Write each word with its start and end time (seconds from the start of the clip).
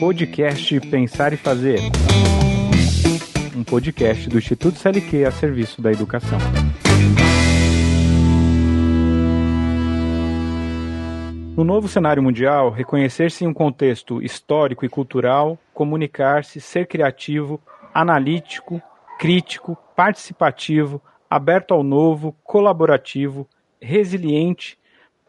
Podcast 0.00 0.80
Pensar 0.80 1.34
e 1.34 1.36
Fazer. 1.36 1.78
Um 3.54 3.62
podcast 3.62 4.30
do 4.30 4.38
Instituto 4.38 4.78
CLQ 4.78 5.26
a 5.26 5.30
serviço 5.30 5.82
da 5.82 5.92
educação. 5.92 6.38
No 11.54 11.64
novo 11.64 11.88
cenário 11.88 12.22
mundial, 12.22 12.70
reconhecer-se 12.70 13.44
em 13.44 13.46
um 13.46 13.52
contexto 13.52 14.22
histórico 14.22 14.86
e 14.86 14.88
cultural, 14.88 15.58
comunicar-se, 15.74 16.62
ser 16.62 16.86
criativo, 16.86 17.60
analítico, 17.92 18.80
crítico, 19.18 19.76
participativo, 19.94 21.02
aberto 21.28 21.74
ao 21.74 21.82
novo, 21.82 22.34
colaborativo, 22.44 23.48
resiliente, 23.80 24.78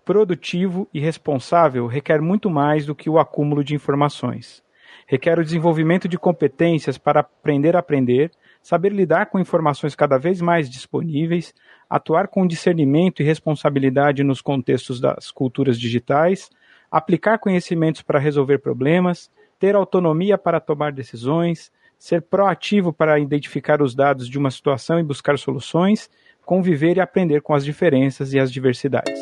produtivo 0.06 0.88
e 0.94 1.02
responsável 1.02 1.86
requer 1.86 2.22
muito 2.22 2.50
mais 2.50 2.86
do 2.86 2.96
que 2.96 3.10
o 3.10 3.20
acúmulo 3.20 3.62
de 3.64 3.76
informações. 3.76 4.64
Requer 5.06 5.38
o 5.38 5.44
desenvolvimento 5.44 6.08
de 6.08 6.18
competências 6.18 6.98
para 6.98 7.20
aprender 7.20 7.76
a 7.76 7.80
aprender, 7.80 8.32
saber 8.62 8.92
lidar 8.92 9.26
com 9.28 9.40
informações 9.40 9.96
cada 9.96 10.18
vez 10.18 10.42
mais 10.42 10.70
disponíveis, 10.70 11.54
atuar 11.90 12.28
com 12.28 12.48
discernimento 12.48 13.22
e 13.22 13.26
responsabilidade 13.26 14.24
nos 14.24 14.42
contextos 14.42 15.00
das 15.00 15.30
culturas 15.32 15.80
digitais, 15.80 16.50
aplicar 16.90 17.38
conhecimentos 17.38 18.02
para 18.02 18.20
resolver 18.20 18.60
problemas, 18.60 19.30
ter 19.60 19.76
autonomia 19.76 20.38
para 20.38 20.60
tomar 20.60 20.92
decisões, 20.92 21.72
ser 21.98 22.22
proativo 22.22 22.94
para 22.94 23.20
identificar 23.20 23.82
os 23.82 23.96
dados 23.96 24.30
de 24.30 24.38
uma 24.38 24.52
situação 24.52 25.00
e 25.00 25.04
buscar 25.04 25.38
soluções, 25.38 26.10
conviver 26.46 26.98
e 26.98 27.02
aprender 27.02 27.42
com 27.42 27.54
as 27.54 27.66
diferenças 27.66 28.34
e 28.34 28.40
as 28.40 28.52
diversidades. 28.52 29.22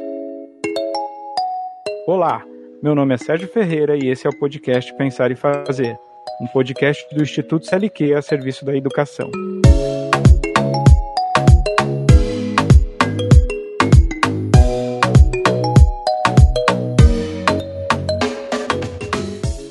Olá, 2.06 2.44
meu 2.84 2.94
nome 2.94 3.16
é 3.16 3.18
Sérgio 3.18 3.48
Ferreira 3.48 3.96
e 3.96 4.10
esse 4.10 4.28
é 4.28 4.30
o 4.30 4.40
podcast 4.40 4.94
Pensar 4.96 5.32
e 5.32 5.36
Fazer, 5.36 5.98
um 6.42 6.48
podcast 6.48 7.04
do 7.16 7.24
Instituto 7.24 7.66
CLQ 7.66 8.14
a 8.14 8.22
serviço 8.22 8.66
da 8.66 8.76
educação. 8.76 9.32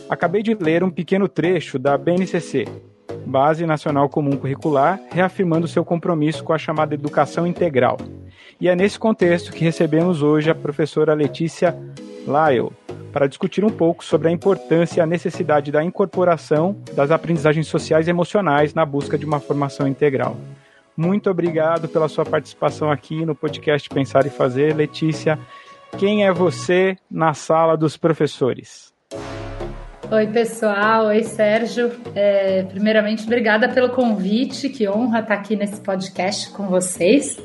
Acabei 0.09 0.43
de 0.43 0.55
ler 0.55 0.83
um 0.83 0.91
pequeno 0.91 1.29
trecho 1.29 1.79
da 1.79 1.99
BNCC, 1.99 2.65
Base 3.27 3.67
Nacional 3.67 4.09
Comum 4.09 4.37
Curricular, 4.37 5.01
reafirmando 5.11 5.69
seu 5.69 5.85
compromisso 5.85 6.45
com 6.45 6.53
a 6.53 6.59
chamada 6.59 6.95
educação 6.95 7.47
integral. 7.47 7.99
E 8.61 8.69
é 8.69 8.77
nesse 8.77 8.99
contexto 8.99 9.53
que 9.53 9.65
recebemos 9.65 10.23
hoje 10.23 10.51
a 10.51 10.55
professora 10.55 11.15
Letícia 11.15 11.77
Lyle, 12.27 12.71
para 13.13 13.27
discutir 13.27 13.65
um 13.65 13.71
pouco 13.71 14.05
sobre 14.05 14.29
a 14.29 14.31
importância 14.31 15.01
e 15.01 15.03
a 15.03 15.07
necessidade 15.07 15.71
da 15.71 15.85
incorporação 15.85 16.77
das 16.95 17.11
aprendizagens 17.11 17.67
sociais 17.67 18.07
e 18.07 18.11
emocionais 18.11 18.75
na 18.75 18.85
busca 18.85 19.19
de 19.19 19.25
uma 19.25 19.41
formação 19.41 19.87
integral. 19.87 20.37
Muito 20.97 21.29
obrigado 21.29 21.89
pela 21.89 22.09
sua 22.09 22.25
participação 22.25 22.91
aqui 22.91 23.25
no 23.25 23.35
podcast 23.35 23.89
Pensar 23.89 24.27
e 24.27 24.31
Fazer. 24.31 24.75
Letícia, 24.75 25.39
quem 25.99 26.25
é 26.25 26.33
você 26.33 26.97
na 27.11 27.35
sala 27.35 27.77
dos 27.77 27.97
professores? 27.97 28.94
Oi, 30.11 30.27
pessoal. 30.27 31.07
Oi, 31.07 31.23
Sérgio. 31.25 31.91
É, 32.15 32.63
primeiramente, 32.65 33.25
obrigada 33.25 33.69
pelo 33.69 33.89
convite. 33.89 34.69
Que 34.69 34.87
honra 34.89 35.21
estar 35.21 35.35
aqui 35.35 35.57
nesse 35.57 35.81
podcast 35.81 36.51
com 36.51 36.67
vocês. 36.67 37.41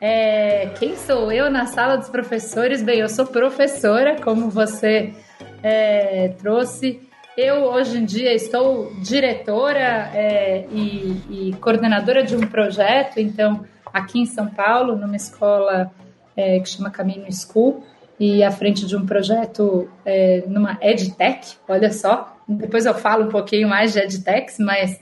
É, 0.00 0.70
quem 0.78 0.96
sou 0.96 1.30
eu 1.30 1.48
na 1.50 1.66
sala 1.66 1.96
dos 1.96 2.08
professores? 2.08 2.82
Bem, 2.82 2.98
eu 2.98 3.08
sou 3.08 3.26
professora, 3.26 4.20
como 4.20 4.50
você 4.50 5.14
é, 5.62 6.28
trouxe. 6.36 7.00
Eu, 7.36 7.64
hoje 7.64 7.98
em 7.98 8.04
dia, 8.04 8.34
estou 8.34 8.92
diretora 9.00 10.10
é, 10.14 10.66
e, 10.70 11.22
e, 11.30 11.56
coordenadora 11.60 12.22
de 12.22 12.36
um 12.36 12.46
projeto, 12.46 13.18
então, 13.18 13.64
aqui 13.92 14.20
em 14.20 14.26
São 14.26 14.48
Paulo, 14.48 14.96
numa 14.96 15.16
escola 15.16 15.90
é, 16.36 16.60
que 16.60 16.68
chama 16.68 16.90
Caminho 16.90 17.26
School, 17.32 17.84
e 18.24 18.42
à 18.42 18.50
frente 18.50 18.86
de 18.86 18.96
um 18.96 19.04
projeto 19.04 19.86
é, 20.02 20.44
numa 20.46 20.78
EdTech, 20.80 21.58
olha 21.68 21.92
só. 21.92 22.34
Depois 22.48 22.86
eu 22.86 22.94
falo 22.94 23.26
um 23.26 23.28
pouquinho 23.28 23.68
mais 23.68 23.92
de 23.92 23.98
EdTechs, 23.98 24.58
mas 24.58 24.98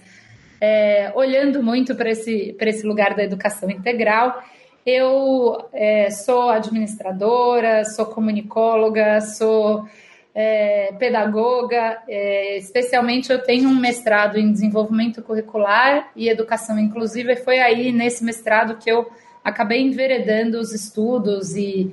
é, 0.61 1.13
olhando 1.15 1.63
muito 1.63 1.95
para 1.95 2.11
esse, 2.11 2.57
esse 2.59 2.85
lugar 2.85 3.15
da 3.15 3.23
educação 3.23 3.71
integral. 3.71 4.43
Eu 4.85 5.69
é, 5.73 6.11
sou 6.11 6.51
administradora, 6.51 7.85
sou 7.85 8.07
comunicóloga, 8.07 9.21
sou 9.21 9.87
é, 10.35 10.93
pedagoga, 10.99 12.03
é, 12.09 12.57
especialmente 12.57 13.31
eu 13.31 13.41
tenho 13.41 13.69
um 13.69 13.77
mestrado 13.77 14.37
em 14.37 14.51
desenvolvimento 14.51 15.23
curricular 15.23 16.11
e 16.17 16.29
educação 16.29 16.77
inclusiva, 16.77 17.31
e 17.31 17.37
foi 17.37 17.61
aí 17.61 17.93
nesse 17.93 18.25
mestrado 18.25 18.79
que 18.79 18.91
eu 18.91 19.09
acabei 19.45 19.81
enveredando 19.81 20.59
os 20.59 20.73
estudos 20.73 21.55
e, 21.55 21.93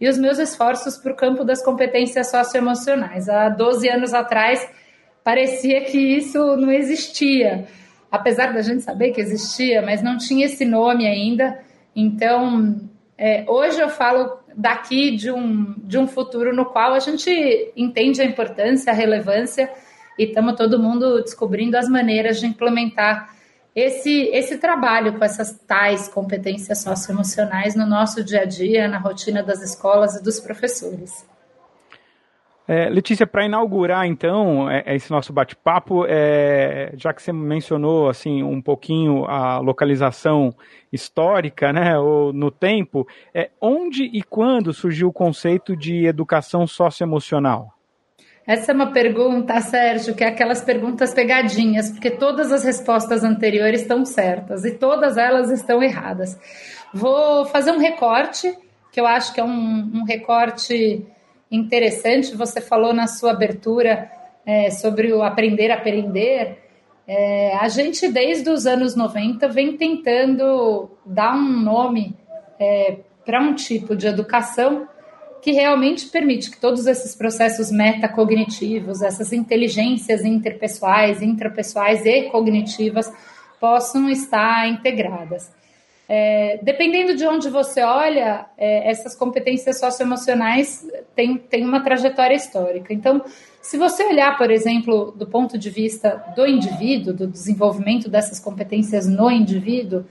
e 0.00 0.08
os 0.08 0.16
meus 0.16 0.38
esforços 0.38 0.96
para 0.96 1.12
o 1.12 1.16
campo 1.16 1.44
das 1.44 1.62
competências 1.62 2.30
socioemocionais. 2.30 3.28
Há 3.28 3.50
12 3.50 3.88
anos 3.88 4.14
atrás, 4.14 4.66
parecia 5.22 5.82
que 5.84 5.98
isso 5.98 6.56
não 6.56 6.72
existia, 6.72 7.66
apesar 8.10 8.52
da 8.52 8.62
gente 8.62 8.82
saber 8.82 9.12
que 9.12 9.20
existia, 9.20 9.82
mas 9.82 10.02
não 10.02 10.16
tinha 10.16 10.46
esse 10.46 10.64
nome 10.64 11.06
ainda. 11.06 11.60
Então, 11.94 12.80
é, 13.18 13.44
hoje 13.46 13.78
eu 13.80 13.90
falo 13.90 14.38
daqui 14.56 15.14
de 15.14 15.30
um, 15.30 15.74
de 15.78 15.98
um 15.98 16.06
futuro 16.06 16.54
no 16.54 16.64
qual 16.64 16.94
a 16.94 16.98
gente 16.98 17.72
entende 17.76 18.22
a 18.22 18.24
importância, 18.24 18.92
a 18.92 18.96
relevância 18.96 19.70
e 20.18 20.24
estamos 20.24 20.54
todo 20.56 20.78
mundo 20.78 21.22
descobrindo 21.22 21.76
as 21.76 21.88
maneiras 21.88 22.40
de 22.40 22.46
implementar 22.46 23.34
esse, 23.74 24.30
esse 24.32 24.58
trabalho 24.58 25.18
com 25.18 25.24
essas 25.24 25.52
tais 25.66 26.08
competências 26.08 26.78
socioemocionais 26.78 27.74
no 27.74 27.86
nosso 27.86 28.24
dia 28.24 28.42
a 28.42 28.44
dia, 28.44 28.88
na 28.88 28.98
rotina 28.98 29.42
das 29.42 29.62
escolas 29.62 30.16
e 30.16 30.22
dos 30.22 30.40
professores. 30.40 31.28
É, 32.72 32.88
Letícia, 32.88 33.26
para 33.26 33.44
inaugurar 33.44 34.06
então 34.06 34.70
é, 34.70 34.84
é, 34.86 34.94
esse 34.94 35.10
nosso 35.10 35.32
bate-papo, 35.32 36.04
é, 36.06 36.92
já 36.96 37.12
que 37.12 37.20
você 37.20 37.32
mencionou 37.32 38.08
assim 38.08 38.44
um 38.44 38.62
pouquinho 38.62 39.24
a 39.24 39.58
localização 39.58 40.54
histórica, 40.92 41.72
né, 41.72 41.98
ou 41.98 42.32
no 42.32 42.48
tempo, 42.48 43.08
é, 43.34 43.50
onde 43.60 44.04
e 44.04 44.22
quando 44.22 44.72
surgiu 44.72 45.08
o 45.08 45.12
conceito 45.12 45.76
de 45.76 46.06
educação 46.06 46.64
socioemocional? 46.64 47.74
Essa 48.46 48.72
é 48.72 48.74
uma 48.74 48.90
pergunta, 48.90 49.60
Sérgio, 49.60 50.14
que 50.14 50.24
é 50.24 50.28
aquelas 50.28 50.62
perguntas 50.62 51.12
pegadinhas, 51.12 51.90
porque 51.90 52.10
todas 52.10 52.50
as 52.50 52.64
respostas 52.64 53.22
anteriores 53.22 53.82
estão 53.82 54.04
certas 54.04 54.64
e 54.64 54.72
todas 54.72 55.16
elas 55.16 55.50
estão 55.50 55.82
erradas. 55.82 56.38
Vou 56.92 57.44
fazer 57.46 57.70
um 57.70 57.78
recorte, 57.78 58.52
que 58.90 59.00
eu 59.00 59.06
acho 59.06 59.32
que 59.32 59.40
é 59.40 59.44
um, 59.44 59.90
um 59.94 60.04
recorte 60.04 61.06
interessante. 61.50 62.34
Você 62.36 62.60
falou 62.60 62.92
na 62.92 63.06
sua 63.06 63.32
abertura 63.32 64.10
é, 64.44 64.70
sobre 64.70 65.12
o 65.12 65.22
aprender 65.22 65.70
a 65.70 65.74
aprender. 65.74 66.58
É, 67.06 67.56
a 67.56 67.68
gente, 67.68 68.08
desde 68.08 68.50
os 68.50 68.66
anos 68.66 68.96
90, 68.96 69.48
vem 69.48 69.76
tentando 69.76 70.90
dar 71.04 71.34
um 71.34 71.60
nome 71.60 72.16
é, 72.58 72.96
para 73.24 73.40
um 73.40 73.54
tipo 73.54 73.94
de 73.94 74.06
educação 74.06 74.88
que 75.42 75.52
realmente 75.52 76.06
permite 76.06 76.50
que 76.50 76.60
todos 76.60 76.86
esses 76.86 77.14
processos 77.14 77.70
metacognitivos, 77.70 79.02
essas 79.02 79.32
inteligências 79.32 80.24
interpessoais, 80.24 81.22
intrapessoais 81.22 82.04
e 82.04 82.24
cognitivas 82.24 83.10
possam 83.58 84.08
estar 84.08 84.68
integradas. 84.68 85.50
É, 86.12 86.58
dependendo 86.62 87.14
de 87.14 87.24
onde 87.24 87.48
você 87.48 87.82
olha, 87.82 88.46
é, 88.58 88.90
essas 88.90 89.14
competências 89.14 89.78
socioemocionais 89.78 90.84
têm, 91.14 91.36
têm 91.36 91.64
uma 91.64 91.84
trajetória 91.84 92.34
histórica. 92.34 92.92
Então, 92.92 93.22
se 93.62 93.78
você 93.78 94.04
olhar, 94.04 94.36
por 94.36 94.50
exemplo, 94.50 95.12
do 95.12 95.26
ponto 95.26 95.56
de 95.56 95.70
vista 95.70 96.20
do 96.34 96.44
indivíduo, 96.44 97.14
do 97.14 97.28
desenvolvimento 97.28 98.10
dessas 98.10 98.40
competências 98.40 99.06
no 99.06 99.30
indivíduo, 99.30 100.04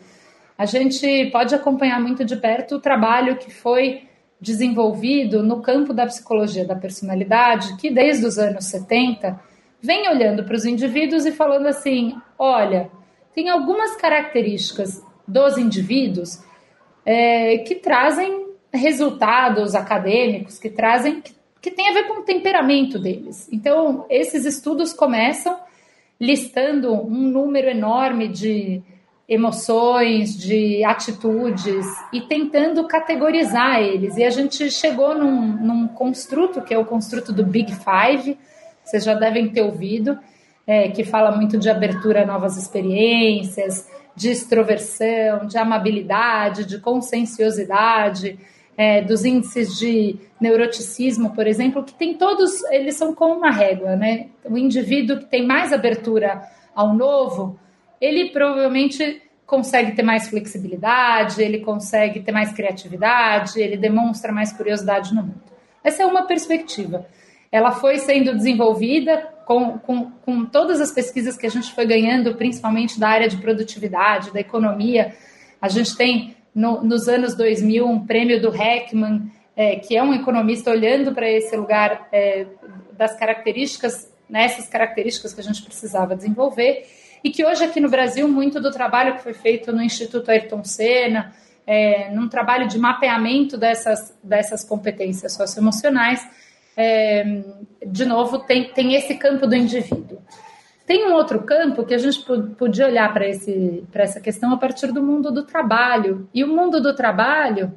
a 0.57 0.65
gente 0.65 1.29
pode 1.31 1.53
acompanhar 1.53 1.99
muito 1.99 2.23
de 2.23 2.37
perto 2.37 2.75
o 2.75 2.79
trabalho 2.79 3.35
que 3.35 3.51
foi 3.51 4.08
desenvolvido 4.39 5.44
no 5.44 5.62
campo 5.62 5.94
da 5.94 6.06
psicologia 6.06 6.65
da 6.65 6.75
personalidade, 6.75 7.75
que 7.77 7.89
desde 7.89 8.25
os 8.25 8.38
anos 8.38 8.65
70 8.65 9.39
vem 9.81 10.07
olhando 10.09 10.44
para 10.44 10.56
os 10.56 10.65
indivíduos 10.65 11.25
e 11.25 11.31
falando 11.31 11.68
assim: 11.68 12.15
olha, 12.38 12.89
tem 13.33 13.50
algumas 13.50 13.95
características 13.95 15.03
dos 15.27 15.57
indivíduos 15.57 16.44
é, 17.06 17.59
que 17.59 17.75
trazem 17.75 18.47
resultados 18.71 19.75
acadêmicos, 19.75 20.57
que 20.59 20.69
trazem 20.69 21.21
que, 21.21 21.33
que 21.62 21.71
tem 21.71 21.89
a 21.89 21.94
ver 21.94 22.07
com 22.07 22.21
o 22.21 22.24
temperamento 22.24 23.00
deles. 23.00 23.50
Então, 23.51 24.06
esses 24.09 24.45
estudos 24.45 24.94
começam 24.94 25.59
listando 26.19 26.94
um 26.94 27.27
número 27.27 27.69
enorme 27.69 28.27
de 28.27 28.81
emoções, 29.29 30.35
de 30.35 30.83
atitudes 30.83 31.85
e 32.11 32.21
tentando 32.21 32.87
categorizar 32.87 33.79
eles. 33.79 34.17
E 34.17 34.23
a 34.23 34.31
gente 34.31 34.71
chegou 34.71 35.15
num, 35.15 35.39
num 35.39 35.87
construto, 35.87 36.63
que 36.63 36.73
é 36.73 36.77
o 36.79 36.83
construto 36.83 37.31
do 37.31 37.45
Big 37.45 37.71
Five, 37.71 38.35
vocês 38.83 39.03
já 39.03 39.13
devem 39.13 39.49
ter 39.49 39.61
ouvido, 39.61 40.17
é, 40.65 40.89
que 40.89 41.03
fala 41.03 41.31
muito 41.35 41.59
de 41.59 41.69
abertura 41.69 42.23
a 42.23 42.25
novas 42.25 42.57
experiências, 42.57 43.87
de 44.15 44.31
extroversão, 44.31 45.45
de 45.45 45.59
amabilidade, 45.59 46.65
de 46.65 46.79
conscienciosidade, 46.79 48.39
é, 48.75 49.01
dos 49.01 49.25
índices 49.25 49.77
de 49.77 50.15
neuroticismo, 50.41 51.35
por 51.35 51.45
exemplo, 51.45 51.83
que 51.83 51.93
tem 51.93 52.15
todos, 52.15 52.63
eles 52.71 52.95
são 52.95 53.13
como 53.13 53.35
uma 53.35 53.51
régua, 53.51 53.95
né? 53.95 54.27
O 54.43 54.57
indivíduo 54.57 55.19
que 55.19 55.25
tem 55.25 55.45
mais 55.45 55.71
abertura 55.71 56.41
ao 56.73 56.93
novo, 56.93 57.59
ele 57.99 58.29
provavelmente 58.29 59.21
consegue 59.45 59.93
ter 59.93 60.03
mais 60.03 60.29
flexibilidade, 60.29 61.41
ele 61.41 61.59
consegue 61.59 62.19
ter 62.19 62.31
mais 62.31 62.53
criatividade, 62.53 63.59
ele 63.59 63.75
demonstra 63.75 64.31
mais 64.31 64.53
curiosidade 64.53 65.13
no 65.13 65.23
mundo. 65.23 65.41
Essa 65.83 66.03
é 66.03 66.05
uma 66.05 66.23
perspectiva. 66.23 67.07
Ela 67.51 67.71
foi 67.71 67.97
sendo 67.97 68.35
desenvolvida 68.35 69.27
com, 69.47 69.79
com, 69.79 70.11
com 70.23 70.45
todas 70.45 70.79
as 70.79 70.91
pesquisas 70.91 71.35
que 71.35 71.47
a 71.47 71.49
gente 71.49 71.73
foi 71.73 71.87
ganhando, 71.87 72.35
principalmente 72.35 72.99
da 72.99 73.09
área 73.09 73.27
de 73.27 73.37
produtividade, 73.37 74.31
da 74.31 74.39
economia. 74.39 75.15
A 75.59 75.67
gente 75.67 75.97
tem, 75.97 76.35
no, 76.53 76.83
nos 76.83 77.07
anos 77.07 77.35
2000, 77.35 77.87
um 77.87 78.05
prêmio 78.05 78.39
do 78.39 78.53
Heckman, 78.53 79.31
é, 79.55 79.77
que 79.77 79.97
é 79.97 80.03
um 80.03 80.13
economista 80.13 80.69
olhando 80.69 81.11
para 81.11 81.27
esse 81.27 81.55
lugar 81.57 82.07
é, 82.11 82.45
das 82.93 83.17
características, 83.17 84.13
nessas 84.29 84.67
características 84.67 85.33
que 85.33 85.41
a 85.41 85.43
gente 85.43 85.63
precisava 85.63 86.15
desenvolver 86.15 86.85
e 87.24 87.30
que 87.30 87.45
hoje 87.45 87.63
aqui 87.63 87.80
no 87.80 87.89
Brasil, 87.89 88.27
muito 88.27 88.60
do 88.60 88.71
trabalho 88.71 89.16
que 89.16 89.24
foi 89.24 89.33
feito 89.33 89.71
no 89.71 89.81
Instituto 89.81 90.30
Ayrton 90.30 90.63
Senna, 90.63 91.33
é, 91.66 92.10
num 92.12 92.27
trabalho 92.27 92.68
de 92.68 92.80
mapeamento 92.80 93.57
dessas, 93.57 94.18
dessas 94.24 94.63
competências 94.63 95.33
socioemocionais, 95.33 96.27
é, 96.75 97.44
de 97.86 98.06
novo, 98.06 98.39
tem, 98.39 98.71
tem 98.71 98.95
esse 98.95 99.16
campo 99.16 99.45
do 99.45 99.56
indivíduo. 99.56 100.19
Tem 100.86 101.07
um 101.07 101.13
outro 101.13 101.44
campo 101.44 101.86
que 101.86 101.94
a 101.94 101.98
gente 102.00 102.25
podia 102.57 102.88
olhar 102.88 103.13
para 103.13 103.25
essa 104.04 104.19
questão 104.19 104.51
a 104.51 104.57
partir 104.57 104.92
do 104.92 105.04
mundo 105.04 105.31
do 105.31 105.44
trabalho. 105.44 106.27
E 106.33 106.44
o 106.44 106.48
mundo 106.48 106.81
do 106.81 106.95
trabalho, 106.95 107.71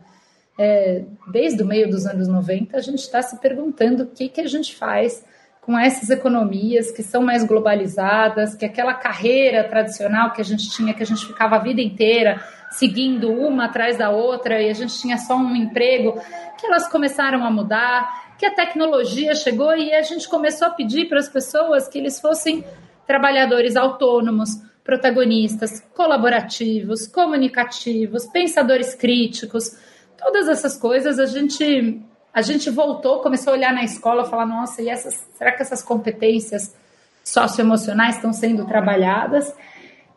é, 0.59 1.05
desde 1.31 1.63
o 1.63 1.67
meio 1.67 1.91
dos 1.91 2.07
anos 2.07 2.27
90, 2.27 2.75
a 2.75 2.81
gente 2.81 3.01
está 3.01 3.21
se 3.21 3.39
perguntando 3.39 4.05
o 4.05 4.07
que, 4.07 4.31
que 4.31 4.41
a 4.41 4.47
gente 4.47 4.75
faz 4.75 5.23
com 5.63 5.79
essas 5.79 6.11
economias 6.11 6.91
que 6.91 7.05
são 7.05 7.23
mais 7.23 7.45
globalizadas, 7.45 8.57
que 8.57 8.65
aquela 8.65 8.95
carreira 8.95 9.63
tradicional 9.63 10.33
que 10.33 10.41
a 10.41 10.45
gente 10.45 10.69
tinha, 10.69 10.93
que 10.93 11.05
a 11.05 11.07
gente 11.07 11.25
ficava 11.25 11.55
a 11.55 11.61
vida 11.61 11.81
inteira 11.81 12.43
seguindo 12.73 13.31
uma 13.31 13.67
atrás 13.67 13.97
da 13.97 14.11
outra 14.11 14.61
e 14.61 14.69
a 14.69 14.75
gente 14.75 14.99
tinha 14.99 15.17
só 15.17 15.37
um 15.37 15.55
emprego, 15.55 16.21
que 16.59 16.67
elas 16.67 16.89
começaram 16.89 17.45
a 17.45 17.51
mudar, 17.51 18.35
que 18.37 18.45
a 18.45 18.53
tecnologia 18.53 19.37
chegou 19.37 19.77
e 19.77 19.95
a 19.95 20.03
gente 20.03 20.29
começou 20.29 20.67
a 20.67 20.71
pedir 20.71 21.09
para 21.09 21.21
as 21.21 21.29
pessoas 21.29 21.87
que 21.87 21.97
eles 21.97 22.19
fossem 22.19 22.65
trabalhadores 23.07 23.77
autônomos, 23.77 24.51
protagonistas, 24.83 25.81
colaborativos, 25.95 27.07
comunicativos, 27.07 28.27
pensadores 28.27 28.97
críticos. 28.97 29.77
Todas 30.19 30.49
essas 30.49 30.77
coisas 30.77 31.21
a 31.21 31.27
gente 31.27 32.03
a 32.33 32.41
gente 32.41 32.71
voltou, 32.71 33.21
começou 33.21 33.53
a 33.53 33.57
olhar 33.57 33.75
na 33.75 33.85
escola, 33.85 34.25
falar, 34.25 34.47
nossa, 34.47 34.81
e 34.81 34.89
essas, 34.89 35.27
será 35.37 35.53
que 35.53 35.61
essas 35.61 35.83
competências 35.83 36.75
socioemocionais 37.23 38.17
estão 38.17 38.33
sendo 38.33 38.65
trabalhadas? 38.65 39.55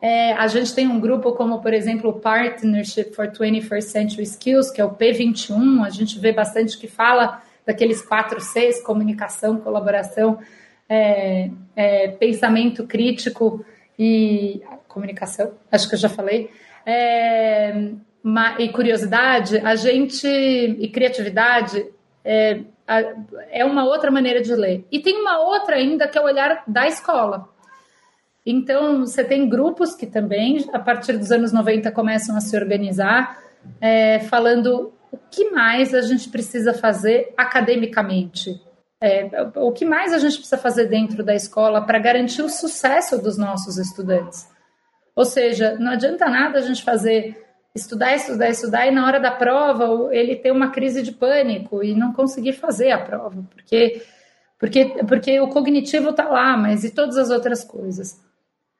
É, 0.01 0.33
a 0.33 0.47
gente 0.47 0.73
tem 0.73 0.87
um 0.87 0.99
grupo 0.99 1.33
como, 1.33 1.61
por 1.61 1.73
exemplo, 1.73 2.11
o 2.11 2.19
Partnership 2.19 3.13
for 3.13 3.27
21st 3.27 3.81
Century 3.81 4.23
Skills, 4.23 4.71
que 4.71 4.79
é 4.79 4.85
o 4.85 4.91
P21, 4.91 5.85
a 5.85 5.89
gente 5.89 6.19
vê 6.19 6.31
bastante 6.31 6.77
que 6.77 6.87
fala 6.87 7.41
daqueles 7.65 8.01
quatro 8.01 8.39
Cs, 8.39 8.81
comunicação, 8.81 9.57
colaboração, 9.57 10.39
é, 10.87 11.49
é, 11.75 12.09
pensamento 12.09 12.85
crítico 12.85 13.65
e 13.97 14.61
comunicação, 14.87 15.51
acho 15.71 15.89
que 15.89 15.95
eu 15.95 15.99
já 15.99 16.09
falei, 16.09 16.51
é, 16.85 17.73
e 18.59 18.69
curiosidade, 18.69 19.57
a 19.57 19.75
gente 19.75 20.27
e 20.27 20.87
criatividade, 20.89 21.85
é, 22.25 22.61
é 23.51 23.63
uma 23.63 23.85
outra 23.85 24.09
maneira 24.09 24.41
de 24.41 24.53
ler. 24.55 24.85
E 24.91 24.99
tem 24.99 25.21
uma 25.21 25.39
outra 25.39 25.75
ainda 25.75 26.07
que 26.07 26.17
é 26.17 26.21
o 26.21 26.25
olhar 26.25 26.63
da 26.67 26.87
escola. 26.87 27.47
Então, 28.45 29.05
você 29.05 29.23
tem 29.23 29.47
grupos 29.47 29.95
que 29.95 30.05
também, 30.05 30.65
a 30.73 30.79
partir 30.79 31.17
dos 31.17 31.31
anos 31.31 31.51
90, 31.51 31.91
começam 31.91 32.35
a 32.35 32.41
se 32.41 32.55
organizar, 32.55 33.39
é, 33.81 34.19
falando 34.19 34.93
o 35.11 35.17
que 35.17 35.49
mais 35.49 35.93
a 35.93 36.01
gente 36.01 36.29
precisa 36.29 36.73
fazer 36.73 37.33
academicamente. 37.37 38.61
É, 39.01 39.29
o 39.55 39.71
que 39.71 39.85
mais 39.85 40.13
a 40.13 40.17
gente 40.17 40.37
precisa 40.37 40.57
fazer 40.57 40.85
dentro 40.85 41.23
da 41.23 41.33
escola 41.33 41.85
para 41.85 41.99
garantir 41.99 42.41
o 42.41 42.49
sucesso 42.49 43.21
dos 43.21 43.37
nossos 43.37 43.77
estudantes. 43.77 44.47
Ou 45.15 45.25
seja, 45.25 45.75
não 45.79 45.91
adianta 45.91 46.27
nada 46.27 46.59
a 46.59 46.61
gente 46.61 46.83
fazer 46.83 47.44
estudar, 47.75 48.15
estudar, 48.15 48.49
estudar, 48.49 48.87
e 48.87 48.91
na 48.91 49.05
hora 49.05 49.19
da 49.19 49.31
prova 49.31 50.15
ele 50.15 50.35
tem 50.37 50.51
uma 50.51 50.71
crise 50.71 51.03
de 51.03 51.11
pânico 51.11 51.83
e 51.83 51.93
não 51.93 52.13
conseguir 52.13 52.53
fazer 52.53 52.91
a 52.91 52.97
prova, 52.97 53.43
porque, 53.53 54.01
porque, 54.57 54.85
porque 55.05 55.39
o 55.41 55.49
cognitivo 55.49 56.11
está 56.11 56.29
lá, 56.29 56.55
mas 56.55 56.85
e 56.85 56.91
todas 56.91 57.17
as 57.17 57.29
outras 57.29 57.63
coisas. 57.63 58.23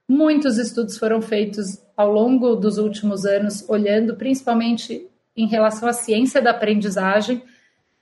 Muitos 0.08 0.58
estudos 0.58 0.98
foram 0.98 1.22
feitos 1.22 1.82
ao 1.98 2.10
longo 2.12 2.56
dos 2.56 2.78
últimos 2.78 3.26
anos, 3.26 3.68
olhando 3.68 4.16
principalmente 4.16 5.06
em 5.36 5.48
relação 5.48 5.90
à 5.90 5.94
ciência 5.94 6.42
da 6.42 6.52
aprendizagem, 6.52 7.44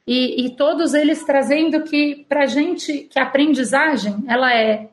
e, 0.06 0.46
e 0.46 0.56
todos 0.56 0.94
eles 0.94 1.24
trazendo 1.24 1.82
que 1.84 2.26
para 2.28 2.46
gente 2.46 3.08
que 3.10 3.18
a 3.18 3.24
aprendizagem 3.24 4.24
ela 4.28 4.54
é 4.54 4.90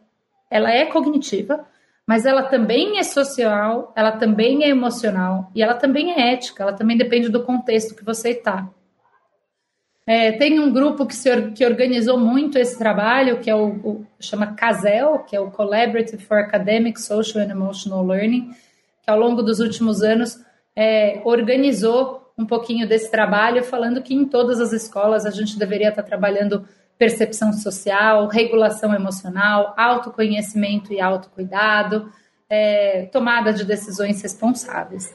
ela 0.49 0.70
é 0.70 0.87
cognitiva, 0.87 1.64
mas 2.10 2.26
ela 2.26 2.42
também 2.42 2.98
é 2.98 3.04
social, 3.04 3.92
ela 3.94 4.10
também 4.10 4.64
é 4.64 4.68
emocional 4.68 5.48
e 5.54 5.62
ela 5.62 5.74
também 5.74 6.10
é 6.10 6.32
ética, 6.32 6.64
ela 6.64 6.72
também 6.72 6.96
depende 6.96 7.28
do 7.28 7.44
contexto 7.44 7.94
que 7.94 8.04
você 8.04 8.30
está. 8.30 8.68
É, 10.04 10.32
tem 10.32 10.58
um 10.58 10.72
grupo 10.72 11.06
que, 11.06 11.14
se, 11.14 11.52
que 11.52 11.64
organizou 11.64 12.18
muito 12.18 12.58
esse 12.58 12.76
trabalho, 12.76 13.38
que 13.38 13.48
é 13.48 13.54
o, 13.54 13.68
o 13.84 14.06
chama 14.18 14.54
CASEL, 14.54 15.20
que 15.20 15.36
é 15.36 15.40
o 15.40 15.52
Collaborative 15.52 16.20
for 16.24 16.38
Academic, 16.38 17.00
Social 17.00 17.44
and 17.44 17.52
Emotional 17.52 18.04
Learning, 18.04 18.50
que 19.04 19.08
ao 19.08 19.16
longo 19.16 19.40
dos 19.40 19.60
últimos 19.60 20.02
anos 20.02 20.36
é, 20.74 21.22
organizou 21.24 22.32
um 22.36 22.44
pouquinho 22.44 22.88
desse 22.88 23.08
trabalho, 23.08 23.62
falando 23.62 24.02
que 24.02 24.12
em 24.12 24.24
todas 24.24 24.60
as 24.60 24.72
escolas 24.72 25.25
a 25.25 25.30
gente 25.30 25.56
deveria 25.56 25.90
estar 25.90 26.02
trabalhando 26.02 26.66
percepção 27.00 27.50
social, 27.54 28.28
regulação 28.28 28.95
emocional, 28.95 29.73
autoconhecimento 29.75 30.92
e 30.92 31.00
autocuidado, 31.00 32.12
é, 32.47 33.09
tomada 33.11 33.54
de 33.54 33.64
decisões 33.64 34.21
responsáveis. 34.21 35.11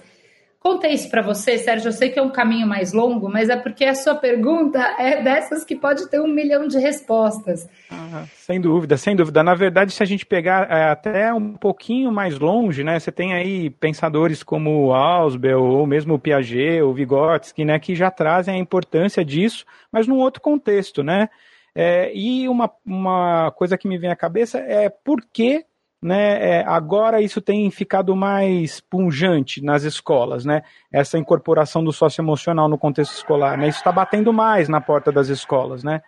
Contei 0.60 0.94
isso 0.94 1.12
para 1.12 1.22
você, 1.22 1.60
Sérgio. 1.60 1.90
Eu 1.90 1.92
sei 1.92 2.10
que 2.10 2.18
é 2.18 2.22
um 2.24 2.32
caminho 2.32 2.66
mais 2.66 2.92
longo, 2.92 3.30
mas 3.30 3.50
é 3.50 3.56
porque 3.56 3.86
a 3.86 3.94
sua 3.94 4.16
pergunta 4.16 4.80
é 4.98 5.22
dessas 5.22 5.64
que 5.64 5.76
pode 5.76 6.10
ter 6.10 6.20
um 6.20 6.28
milhão 6.28 6.68
de 6.68 6.80
respostas. 6.80 7.70
Ah, 7.92 8.24
sem 8.34 8.60
dúvida, 8.60 8.98
sem 8.98 9.16
dúvida. 9.16 9.44
Na 9.44 9.54
verdade, 9.54 9.92
se 9.92 10.02
a 10.02 10.08
gente 10.08 10.26
pegar 10.26 10.68
é, 10.72 10.90
até 10.90 11.32
um 11.32 11.54
pouquinho 11.54 12.12
mais 12.12 12.40
longe, 12.40 12.84
né, 12.84 13.00
você 13.00 13.12
tem 13.12 13.36
aí 13.36 13.70
pensadores 13.70 14.42
como 14.42 14.92
Ausubel 14.92 15.64
ou 15.64 15.86
mesmo 15.86 16.18
Piaget, 16.18 16.82
ou 16.82 16.96
Vygotsky, 16.96 17.64
né, 17.64 17.78
que 17.78 17.94
já 17.94 18.10
trazem 18.10 18.56
a 18.56 18.58
importância 18.58 19.24
disso, 19.24 19.66
mas 19.92 20.08
num 20.08 20.18
outro 20.18 20.42
contexto, 20.42 21.04
né? 21.04 21.30
É, 21.76 22.16
e 22.16 22.48
uma, 22.48 22.72
uma 22.86 23.52
coisa 23.52 23.78
que 23.78 23.88
me 23.88 23.98
vem 23.98 24.10
à 24.10 24.16
cabeça 24.16 24.60
é 24.60 24.88
por 24.90 25.22
que 25.34 25.66
né, 26.02 26.60
é, 26.60 26.64
agora 26.68 27.22
isso 27.22 27.42
tem 27.42 27.70
ficado 27.72 28.16
mais 28.16 28.80
punjante 28.80 29.62
nas 29.62 29.84
escolas, 29.84 30.46
né? 30.46 30.62
Essa 30.94 31.18
incorporação 31.18 31.84
do 31.84 31.92
socioemocional 31.92 32.70
no 32.70 32.78
contexto 32.78 33.14
escolar, 33.14 33.58
né? 33.58 33.68
Isso 33.68 33.80
está 33.80 33.92
batendo 33.92 34.32
mais 34.32 34.70
na 34.70 34.80
porta 34.80 35.12
das 35.12 35.30
escolas, 35.30 35.84
né? 35.84 36.02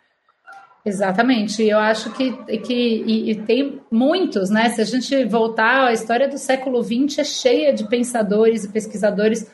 Exatamente. 0.86 1.64
Eu 1.64 1.80
acho 1.80 2.12
que, 2.12 2.32
que 2.60 2.74
e, 2.74 3.32
e, 3.32 3.36
tem 3.36 3.82
muitos, 3.92 4.50
né? 4.50 4.70
Se 4.70 4.82
a 4.82 4.86
gente 4.86 5.26
voltar, 5.26 5.88
a 5.88 5.92
história 5.92 6.30
do 6.30 6.38
século 6.38 6.82
XX 6.82 7.20
é 7.20 7.24
cheia 7.24 7.74
de 7.74 7.88
pensadores 7.90 8.64
e 8.64 8.72
pesquisadores 8.72 9.52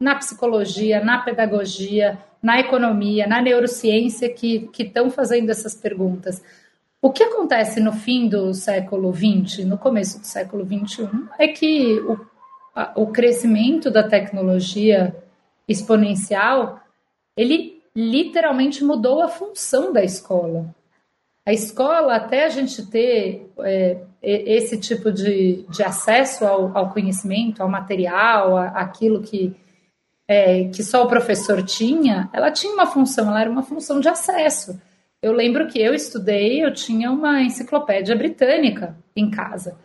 na 0.00 0.16
psicologia, 0.16 1.04
na 1.04 1.18
pedagogia, 1.18 2.18
na 2.44 2.60
economia, 2.60 3.26
na 3.26 3.40
neurociência 3.40 4.28
que 4.28 4.70
estão 4.78 5.10
fazendo 5.10 5.48
essas 5.48 5.74
perguntas. 5.74 6.42
O 7.00 7.10
que 7.10 7.22
acontece 7.22 7.80
no 7.80 7.92
fim 7.92 8.28
do 8.28 8.52
século 8.52 9.10
XX, 9.14 9.64
no 9.64 9.78
começo 9.78 10.20
do 10.20 10.26
século 10.26 10.62
XXI, 10.62 11.08
é 11.38 11.48
que 11.48 11.98
o, 12.00 12.20
a, 12.76 12.92
o 12.96 13.06
crescimento 13.06 13.90
da 13.90 14.02
tecnologia 14.06 15.16
exponencial, 15.66 16.80
ele 17.34 17.82
literalmente 17.96 18.84
mudou 18.84 19.22
a 19.22 19.28
função 19.28 19.90
da 19.90 20.04
escola. 20.04 20.66
A 21.46 21.52
escola, 21.52 22.16
até 22.16 22.44
a 22.44 22.50
gente 22.50 22.86
ter 22.90 23.50
é, 23.60 24.02
esse 24.22 24.78
tipo 24.78 25.10
de, 25.10 25.64
de 25.70 25.82
acesso 25.82 26.44
ao, 26.44 26.76
ao 26.76 26.90
conhecimento, 26.90 27.62
ao 27.62 27.70
material, 27.70 28.54
a, 28.54 28.66
aquilo 28.68 29.22
que, 29.22 29.56
é, 30.26 30.64
que 30.68 30.82
só 30.82 31.04
o 31.04 31.08
professor 31.08 31.62
tinha, 31.62 32.28
ela 32.32 32.50
tinha 32.50 32.72
uma 32.72 32.86
função, 32.86 33.28
ela 33.28 33.40
era 33.40 33.50
uma 33.50 33.62
função 33.62 34.00
de 34.00 34.08
acesso. 34.08 34.80
Eu 35.22 35.32
lembro 35.32 35.66
que 35.66 35.80
eu 35.80 35.94
estudei, 35.94 36.64
eu 36.64 36.72
tinha 36.72 37.10
uma 37.10 37.42
enciclopédia 37.42 38.16
britânica 38.16 38.96
em 39.16 39.30
casa. 39.30 39.78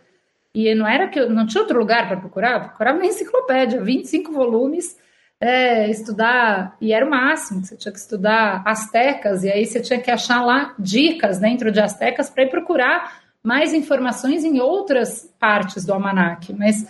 E 0.53 0.73
não 0.73 0.87
era 0.87 1.07
que 1.07 1.19
eu 1.19 1.29
não 1.29 1.45
tinha 1.45 1.61
outro 1.61 1.79
lugar 1.79 2.07
para 2.07 2.17
procurar, 2.17 2.59
procurava 2.59 2.97
na 2.97 3.05
enciclopédia, 3.05 3.81
25 3.81 4.31
volumes, 4.31 4.97
é, 5.39 5.89
estudar, 5.89 6.75
e 6.81 6.91
era 6.91 7.05
o 7.05 7.09
máximo, 7.09 7.63
você 7.63 7.77
tinha 7.77 7.91
que 7.91 7.99
estudar 7.99 8.61
astecas, 8.65 9.43
e 9.43 9.49
aí 9.49 9.65
você 9.65 9.79
tinha 9.79 9.99
que 10.01 10.11
achar 10.11 10.43
lá 10.43 10.75
dicas 10.77 11.39
dentro 11.39 11.71
de 11.71 11.79
astecas 11.79 12.29
para 12.29 12.43
ir 12.43 12.49
procurar 12.49 13.21
mais 13.41 13.73
informações 13.73 14.43
em 14.43 14.59
outras 14.59 15.33
partes 15.39 15.85
do 15.85 15.93
almanac. 15.93 16.51
Mas 16.53 16.85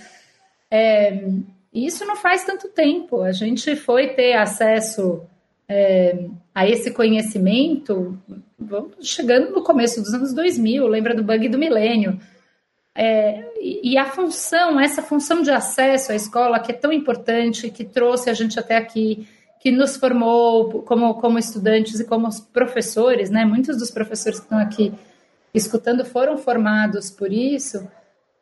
é, 0.72 1.24
isso 1.74 2.06
não 2.06 2.16
faz 2.16 2.44
tanto 2.44 2.70
tempo. 2.70 3.22
A 3.22 3.32
gente 3.32 3.76
foi 3.76 4.10
ter 4.10 4.34
acesso 4.34 5.22
é, 5.68 6.26
a 6.54 6.68
esse 6.68 6.92
conhecimento 6.92 8.18
chegando 9.02 9.52
no 9.52 9.64
começo 9.64 10.02
dos 10.02 10.14
anos 10.14 10.34
2000, 10.34 10.88
lembra 10.88 11.16
do 11.16 11.24
bug 11.24 11.48
do 11.48 11.58
milênio. 11.58 12.20
É, 12.96 13.46
e 13.62 13.98
a 13.98 14.06
função, 14.06 14.80
essa 14.80 15.02
função 15.02 15.42
de 15.42 15.52
acesso 15.52 16.12
à 16.12 16.16
escola 16.16 16.60
que 16.60 16.72
é 16.72 16.76
tão 16.76 16.92
importante, 16.92 17.70
que 17.70 17.86
trouxe 17.86 18.30
a 18.30 18.34
gente 18.34 18.60
até 18.60 18.76
aqui, 18.76 19.28
que 19.60 19.72
nos 19.72 19.96
formou 19.96 20.82
como, 20.84 21.14
como 21.16 21.38
estudantes 21.38 22.00
e 22.00 22.06
como 22.06 22.28
professores, 22.52 23.30
né? 23.30 23.46
Muitos 23.46 23.78
dos 23.78 23.92
professores 23.92 24.40
que 24.40 24.46
estão 24.46 24.60
aqui 24.60 24.94
escutando 25.54 26.04
foram 26.04 26.38
formados 26.38 27.10
por 27.10 27.32
isso. 27.32 27.88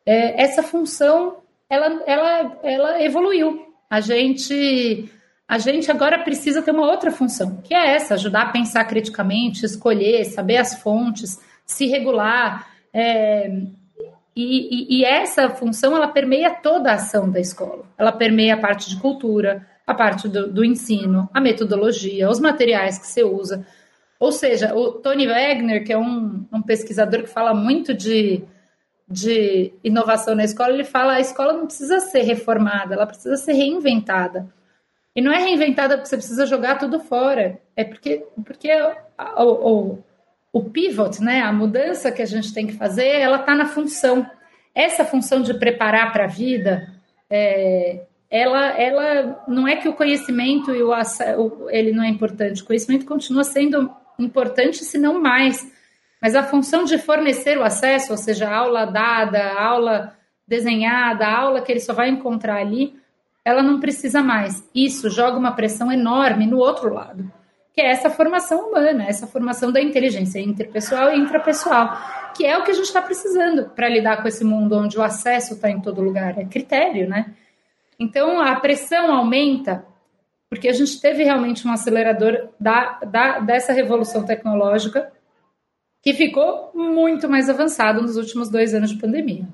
É, 0.04 0.42
essa 0.42 0.62
função, 0.62 1.36
ela, 1.68 2.02
ela, 2.06 2.58
ela 2.62 3.02
evoluiu. 3.02 3.66
A 3.90 4.00
gente, 4.00 5.10
a 5.46 5.58
gente 5.58 5.90
agora 5.90 6.22
precisa 6.22 6.62
ter 6.62 6.70
uma 6.70 6.86
outra 6.86 7.10
função, 7.10 7.60
que 7.62 7.74
é 7.74 7.94
essa: 7.94 8.14
ajudar 8.14 8.42
a 8.42 8.52
pensar 8.52 8.84
criticamente, 8.84 9.64
escolher, 9.64 10.24
saber 10.24 10.56
as 10.56 10.80
fontes, 10.80 11.40
se 11.64 11.86
regular. 11.86 12.68
É, 12.92 13.50
e, 14.34 14.96
e, 14.96 15.00
e, 15.00 15.04
essa 15.04 15.48
função 15.50 15.96
ela 15.96 16.08
permeia 16.08 16.50
toda 16.50 16.90
a 16.90 16.94
ação 16.94 17.28
da 17.30 17.40
escola. 17.40 17.84
Ela 17.98 18.12
permeia 18.12 18.54
a 18.54 18.58
parte 18.58 18.88
de 18.88 19.00
cultura, 19.00 19.66
a 19.86 19.92
parte 19.92 20.28
do, 20.28 20.52
do 20.52 20.64
ensino, 20.64 21.28
a 21.34 21.40
metodologia, 21.40 22.30
os 22.30 22.38
materiais 22.38 22.98
que 22.98 23.06
você 23.06 23.24
usa. 23.24 23.66
Ou 24.20 24.30
seja, 24.30 24.74
o 24.74 24.92
Tony 24.92 25.26
Wagner, 25.26 25.84
que 25.84 25.92
é 25.92 25.98
um, 25.98 26.46
um 26.52 26.62
pesquisador 26.62 27.22
que 27.22 27.28
fala 27.28 27.52
muito 27.52 27.94
de, 27.94 28.42
de 29.10 29.72
inovação 29.82 30.34
na 30.34 30.44
escola, 30.44 30.74
ele 30.74 30.84
fala 30.84 31.14
a 31.14 31.20
escola 31.20 31.54
não 31.54 31.66
precisa 31.66 31.98
ser 32.00 32.22
reformada, 32.22 32.94
ela 32.94 33.06
precisa 33.06 33.36
ser 33.36 33.54
reinventada. 33.54 34.46
E 35.16 35.22
não 35.22 35.32
é 35.32 35.38
reinventada 35.38 35.96
porque 35.96 36.08
você 36.08 36.16
precisa 36.16 36.46
jogar 36.46 36.78
tudo 36.78 37.00
fora, 37.00 37.58
é 37.74 37.84
porque, 37.84 38.24
porque 38.44 38.70
o, 39.38 39.42
o, 39.42 39.98
o 40.52 40.64
pivot, 40.64 41.22
né, 41.22 41.40
a 41.40 41.52
mudança 41.52 42.12
que 42.12 42.22
a 42.22 42.26
gente 42.26 42.52
tem 42.52 42.66
que 42.66 42.74
fazer, 42.74 43.08
ela 43.08 43.40
está 43.40 43.54
na 43.54 43.66
função. 43.66 44.28
Essa 44.74 45.04
função 45.04 45.42
de 45.42 45.54
preparar 45.54 46.12
para 46.12 46.24
a 46.24 46.28
vida, 46.28 46.92
é, 47.30 48.02
ela, 48.30 48.78
ela 48.78 49.44
não 49.48 49.66
é 49.66 49.76
que 49.76 49.88
o 49.88 49.94
conhecimento 49.94 50.74
e 50.74 50.82
o, 50.82 50.92
ele 51.70 51.92
não 51.92 52.04
é 52.04 52.08
importante. 52.08 52.62
O 52.62 52.66
conhecimento 52.66 53.06
continua 53.06 53.42
sendo 53.42 53.90
importante, 54.18 54.84
se 54.84 54.98
não 54.98 55.20
mais. 55.20 55.66
Mas 56.20 56.34
a 56.34 56.42
função 56.42 56.84
de 56.84 56.98
fornecer 56.98 57.58
o 57.58 57.64
acesso, 57.64 58.12
ou 58.12 58.18
seja, 58.18 58.50
aula 58.50 58.84
dada, 58.84 59.52
aula 59.52 60.16
desenhada, 60.46 61.26
aula 61.26 61.60
que 61.60 61.70
ele 61.70 61.80
só 61.80 61.92
vai 61.92 62.08
encontrar 62.08 62.56
ali, 62.56 62.98
ela 63.44 63.62
não 63.62 63.80
precisa 63.80 64.22
mais. 64.22 64.68
Isso 64.74 65.10
joga 65.10 65.38
uma 65.38 65.52
pressão 65.52 65.92
enorme 65.92 66.46
no 66.46 66.58
outro 66.58 66.92
lado 66.92 67.30
que 67.78 67.82
é 67.82 67.92
essa 67.92 68.10
formação 68.10 68.70
humana, 68.70 69.04
essa 69.04 69.24
formação 69.24 69.70
da 69.70 69.80
inteligência 69.80 70.40
interpessoal 70.40 71.12
e 71.12 71.16
intrapessoal, 71.16 71.96
que 72.36 72.44
é 72.44 72.58
o 72.58 72.64
que 72.64 72.72
a 72.72 72.74
gente 72.74 72.86
está 72.86 73.00
precisando 73.00 73.70
para 73.70 73.88
lidar 73.88 74.20
com 74.20 74.26
esse 74.26 74.42
mundo 74.42 74.76
onde 74.76 74.98
o 74.98 75.02
acesso 75.02 75.54
está 75.54 75.70
em 75.70 75.80
todo 75.80 76.02
lugar, 76.02 76.36
é 76.36 76.44
critério, 76.44 77.08
né? 77.08 77.36
Então 77.96 78.40
a 78.40 78.56
pressão 78.56 79.12
aumenta 79.12 79.84
porque 80.50 80.68
a 80.68 80.72
gente 80.72 81.00
teve 81.00 81.22
realmente 81.22 81.68
um 81.68 81.72
acelerador 81.72 82.48
da, 82.58 82.98
da, 83.06 83.38
dessa 83.38 83.72
revolução 83.72 84.24
tecnológica 84.24 85.12
que 86.02 86.14
ficou 86.14 86.70
muito 86.74 87.28
mais 87.28 87.48
avançado 87.48 88.00
nos 88.00 88.16
últimos 88.16 88.50
dois 88.50 88.74
anos 88.74 88.90
de 88.90 88.98
pandemia. 88.98 89.46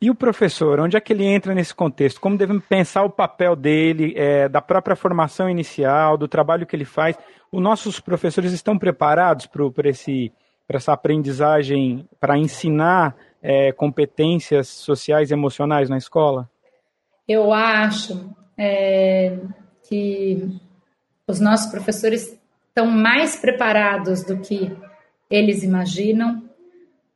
E 0.00 0.10
o 0.10 0.14
professor, 0.14 0.78
onde 0.78 0.96
é 0.96 1.00
que 1.00 1.12
ele 1.12 1.24
entra 1.24 1.54
nesse 1.54 1.74
contexto? 1.74 2.20
Como 2.20 2.36
devemos 2.36 2.64
pensar 2.66 3.02
o 3.02 3.10
papel 3.10 3.56
dele, 3.56 4.12
é, 4.14 4.46
da 4.48 4.60
própria 4.60 4.94
formação 4.94 5.48
inicial, 5.48 6.18
do 6.18 6.28
trabalho 6.28 6.66
que 6.66 6.76
ele 6.76 6.84
faz? 6.84 7.16
Os 7.50 7.62
nossos 7.62 7.98
professores 7.98 8.52
estão 8.52 8.78
preparados 8.78 9.46
para 9.46 9.88
essa 10.68 10.92
aprendizagem, 10.92 12.06
para 12.20 12.36
ensinar 12.36 13.16
é, 13.42 13.72
competências 13.72 14.68
sociais 14.68 15.30
e 15.30 15.34
emocionais 15.34 15.88
na 15.88 15.96
escola? 15.96 16.50
Eu 17.26 17.52
acho 17.52 18.34
é, 18.58 19.38
que 19.88 20.60
os 21.26 21.40
nossos 21.40 21.70
professores 21.70 22.38
estão 22.68 22.86
mais 22.86 23.36
preparados 23.36 24.22
do 24.24 24.38
que 24.40 24.76
eles 25.30 25.62
imaginam 25.62 26.46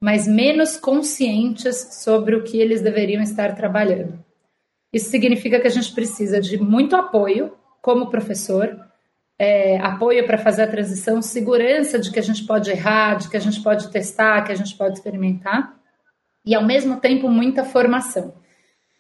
mas 0.01 0.27
menos 0.27 0.79
conscientes 0.79 1.77
sobre 2.03 2.35
o 2.35 2.43
que 2.43 2.59
eles 2.59 2.81
deveriam 2.81 3.23
estar 3.23 3.55
trabalhando. 3.55 4.25
Isso 4.93 5.11
significa 5.11 5.61
que 5.61 5.67
a 5.67 5.71
gente 5.71 5.93
precisa 5.93 6.41
de 6.41 6.57
muito 6.59 6.97
apoio 6.97 7.53
como 7.83 8.11
professor, 8.11 8.79
é, 9.39 9.79
apoio 9.79 10.27
para 10.27 10.39
fazer 10.39 10.63
a 10.63 10.71
transição, 10.71 11.21
segurança 11.21 11.99
de 11.99 12.11
que 12.11 12.19
a 12.19 12.23
gente 12.23 12.45
pode 12.47 12.71
errar, 12.71 13.17
de 13.17 13.29
que 13.29 13.37
a 13.37 13.41
gente 13.41 13.63
pode 13.63 13.91
testar, 13.91 14.43
que 14.43 14.53
a 14.53 14.55
gente 14.55 14.77
pode 14.77 14.95
experimentar, 14.95 15.79
e 16.45 16.55
ao 16.55 16.65
mesmo 16.65 16.99
tempo 16.99 17.29
muita 17.29 17.65
formação. 17.65 18.35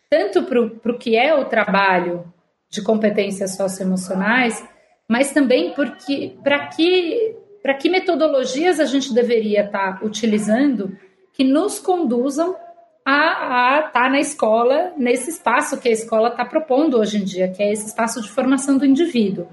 Tanto 0.08 0.42
para 0.44 0.60
o 0.60 0.98
que 0.98 1.16
é 1.16 1.34
o 1.34 1.46
trabalho 1.46 2.30
de 2.68 2.82
competências 2.82 3.56
socioemocionais, 3.56 4.62
mas 5.08 5.32
também 5.32 5.72
porque 5.72 6.36
para 6.42 6.66
que 6.68 7.36
para 7.62 7.74
que 7.74 7.88
metodologias 7.88 8.80
a 8.80 8.84
gente 8.84 9.12
deveria 9.12 9.64
estar 9.64 9.98
tá 10.00 10.04
utilizando 10.04 10.96
que 11.32 11.44
nos 11.44 11.78
conduzam 11.78 12.56
a 13.04 13.84
estar 13.86 13.92
tá 13.92 14.08
na 14.08 14.20
escola, 14.20 14.92
nesse 14.96 15.30
espaço 15.30 15.80
que 15.80 15.88
a 15.88 15.92
escola 15.92 16.28
está 16.28 16.44
propondo 16.44 16.98
hoje 16.98 17.18
em 17.18 17.24
dia, 17.24 17.48
que 17.48 17.62
é 17.62 17.72
esse 17.72 17.86
espaço 17.86 18.20
de 18.20 18.28
formação 18.28 18.78
do 18.78 18.84
indivíduo. 18.84 19.48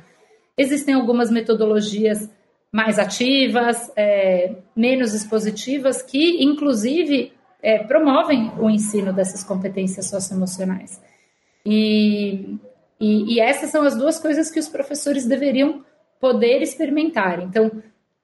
Existem 0.58 0.94
algumas 0.94 1.32
metodologias 1.32 2.30
mais 2.72 3.00
ativas, 3.00 3.92
é, 3.96 4.56
menos 4.76 5.14
expositivas, 5.14 6.02
que 6.02 6.44
inclusive 6.44 7.32
é, 7.62 7.80
promovem 7.80 8.52
o 8.60 8.70
ensino 8.70 9.14
dessas 9.14 9.44
competências 9.44 10.08
socioemocionais. 10.08 11.02
E, 11.66 12.58
e, 13.00 13.36
e 13.36 13.40
essas 13.40 13.70
são 13.70 13.84
as 13.84 13.96
duas 13.96 14.20
coisas 14.20 14.52
que 14.52 14.60
os 14.60 14.68
professores 14.68 15.26
deveriam 15.26 15.84
poder 16.20 16.62
experimentar. 16.62 17.42
Então, 17.42 17.72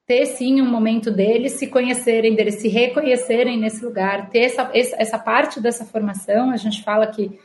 ter 0.06 0.26
sim 0.26 0.60
um 0.60 0.70
momento 0.70 1.10
deles 1.10 1.52
se 1.52 1.66
conhecerem, 1.66 2.34
deles 2.34 2.56
se 2.56 2.68
reconhecerem 2.68 3.58
nesse 3.58 3.84
lugar, 3.84 4.28
ter 4.28 4.40
essa, 4.40 4.70
essa 4.72 5.18
parte 5.18 5.60
dessa 5.60 5.84
formação. 5.84 6.50
A 6.50 6.56
gente 6.56 6.82
fala 6.82 7.06
que 7.06 7.38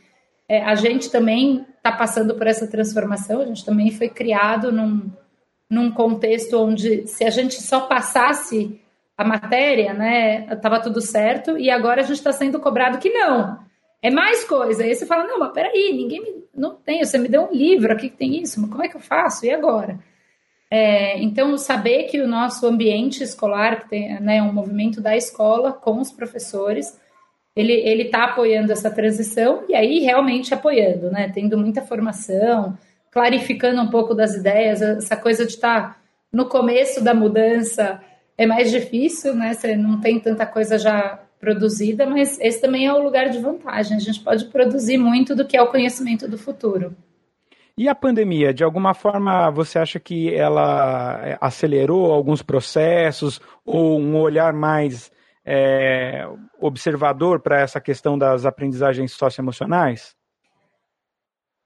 é, 0.48 0.62
a 0.62 0.74
gente 0.74 1.10
também 1.10 1.64
está 1.76 1.92
passando 1.92 2.34
por 2.34 2.46
essa 2.46 2.66
transformação, 2.66 3.40
a 3.40 3.46
gente 3.46 3.64
também 3.64 3.90
foi 3.90 4.08
criado 4.08 4.70
num, 4.70 5.10
num 5.70 5.90
contexto 5.90 6.58
onde 6.58 7.06
se 7.06 7.24
a 7.24 7.30
gente 7.30 7.54
só 7.62 7.82
passasse 7.82 8.80
a 9.16 9.24
matéria, 9.24 9.92
né, 9.92 10.46
estava 10.50 10.80
tudo 10.80 11.00
certo, 11.00 11.56
e 11.56 11.70
agora 11.70 12.00
a 12.00 12.04
gente 12.04 12.16
está 12.16 12.32
sendo 12.32 12.58
cobrado 12.58 12.98
que 12.98 13.10
não. 13.10 13.58
É 14.02 14.10
mais 14.10 14.44
coisa. 14.44 14.82
Aí 14.82 14.94
você 14.94 15.04
fala, 15.04 15.24
não, 15.24 15.38
mas 15.38 15.52
peraí, 15.52 15.92
ninguém 15.94 16.22
me, 16.22 16.44
não 16.54 16.74
tem, 16.74 17.04
você 17.04 17.18
me 17.18 17.28
deu 17.28 17.42
um 17.42 17.52
livro 17.52 17.92
aqui 17.92 18.08
que 18.08 18.16
tem 18.16 18.40
isso, 18.40 18.60
mas 18.60 18.70
como 18.70 18.82
é 18.82 18.88
que 18.88 18.96
eu 18.96 19.00
faço? 19.00 19.44
E 19.44 19.50
agora? 19.50 19.98
É, 20.70 21.20
então, 21.20 21.58
saber 21.58 22.04
que 22.04 22.20
o 22.20 22.28
nosso 22.28 22.66
ambiente 22.66 23.24
escolar, 23.24 23.80
que 23.80 23.88
tem 23.88 24.20
né, 24.20 24.40
um 24.40 24.52
movimento 24.52 25.00
da 25.00 25.16
escola 25.16 25.72
com 25.72 26.00
os 26.00 26.12
professores, 26.12 26.96
ele 27.56 28.02
está 28.04 28.24
apoiando 28.24 28.72
essa 28.72 28.90
transição 28.90 29.64
e 29.68 29.74
aí 29.74 29.98
realmente 29.98 30.54
apoiando, 30.54 31.10
né? 31.10 31.30
Tendo 31.34 31.58
muita 31.58 31.82
formação, 31.82 32.78
clarificando 33.10 33.80
um 33.82 33.88
pouco 33.88 34.14
das 34.14 34.34
ideias, 34.34 34.80
essa 34.80 35.16
coisa 35.16 35.44
de 35.44 35.52
estar 35.54 35.94
tá 35.94 35.96
no 36.32 36.46
começo 36.46 37.02
da 37.02 37.12
mudança 37.12 38.00
é 38.38 38.46
mais 38.46 38.70
difícil, 38.70 39.34
né? 39.34 39.52
Você 39.52 39.76
não 39.76 40.00
tem 40.00 40.20
tanta 40.20 40.46
coisa 40.46 40.78
já 40.78 41.18
produzida, 41.40 42.06
mas 42.06 42.38
esse 42.40 42.60
também 42.60 42.86
é 42.86 42.92
o 42.92 43.02
lugar 43.02 43.30
de 43.30 43.38
vantagem. 43.38 43.96
A 43.96 44.00
gente 44.00 44.20
pode 44.20 44.44
produzir 44.46 44.98
muito 44.98 45.34
do 45.34 45.46
que 45.46 45.56
é 45.56 45.62
o 45.62 45.70
conhecimento 45.70 46.28
do 46.28 46.38
futuro. 46.38 46.94
E 47.80 47.88
a 47.88 47.94
pandemia, 47.94 48.52
de 48.52 48.62
alguma 48.62 48.92
forma, 48.92 49.50
você 49.50 49.78
acha 49.78 49.98
que 49.98 50.34
ela 50.34 51.18
é, 51.26 51.38
acelerou 51.40 52.12
alguns 52.12 52.42
processos 52.42 53.40
ou 53.64 53.98
um 53.98 54.20
olhar 54.20 54.52
mais 54.52 55.10
é, 55.42 56.28
observador 56.60 57.40
para 57.40 57.58
essa 57.58 57.80
questão 57.80 58.18
das 58.18 58.44
aprendizagens 58.44 59.12
socioemocionais? 59.12 60.14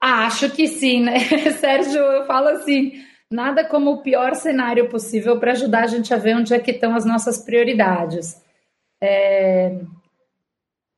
Ah, 0.01 0.27
acho 0.27 0.49
que 0.51 0.69
sim, 0.69 1.03
né? 1.03 1.19
Sérgio, 1.59 1.99
eu 1.99 2.25
falo 2.27 2.47
assim, 2.47 2.93
nada 3.29 3.69
como 3.69 3.91
o 3.91 4.01
pior 4.01 4.37
cenário 4.37 4.89
possível 4.89 5.41
para 5.41 5.51
ajudar 5.51 5.83
a 5.83 5.89
gente 5.89 6.15
a 6.15 6.17
ver 6.17 6.37
onde 6.37 6.55
é 6.55 6.61
que 6.61 6.71
estão 6.71 6.95
as 6.95 7.05
nossas 7.05 7.45
prioridades. 7.45 8.41
É... 9.03 9.81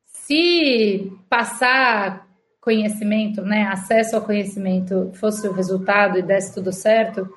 Se 0.04 1.11
passar 1.30 2.25
conhecimento, 2.66 3.42
né, 3.42 3.62
acesso 3.70 4.16
ao 4.16 4.23
conhecimento 4.23 5.12
fosse 5.14 5.46
o 5.46 5.52
resultado 5.52 6.18
e 6.18 6.23
desse 6.23 6.52
tudo 6.52 6.73
certo, 6.73 7.32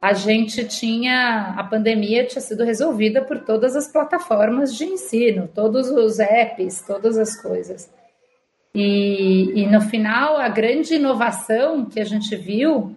a 0.00 0.14
gente 0.14 0.64
tinha 0.64 1.54
a 1.54 1.62
pandemia 1.62 2.24
tinha 2.24 2.40
sido 2.40 2.64
resolvida 2.64 3.20
por 3.20 3.40
todas 3.40 3.76
as 3.76 3.92
plataformas 3.92 4.74
de 4.74 4.86
ensino, 4.86 5.46
todos 5.54 5.90
os 5.90 6.18
apps, 6.18 6.80
todas 6.80 7.18
as 7.18 7.38
coisas. 7.42 7.92
E, 8.74 9.52
e 9.54 9.66
no 9.66 9.82
final, 9.82 10.38
a 10.38 10.48
grande 10.48 10.94
inovação 10.94 11.84
que 11.84 12.00
a 12.00 12.04
gente 12.04 12.34
viu 12.34 12.96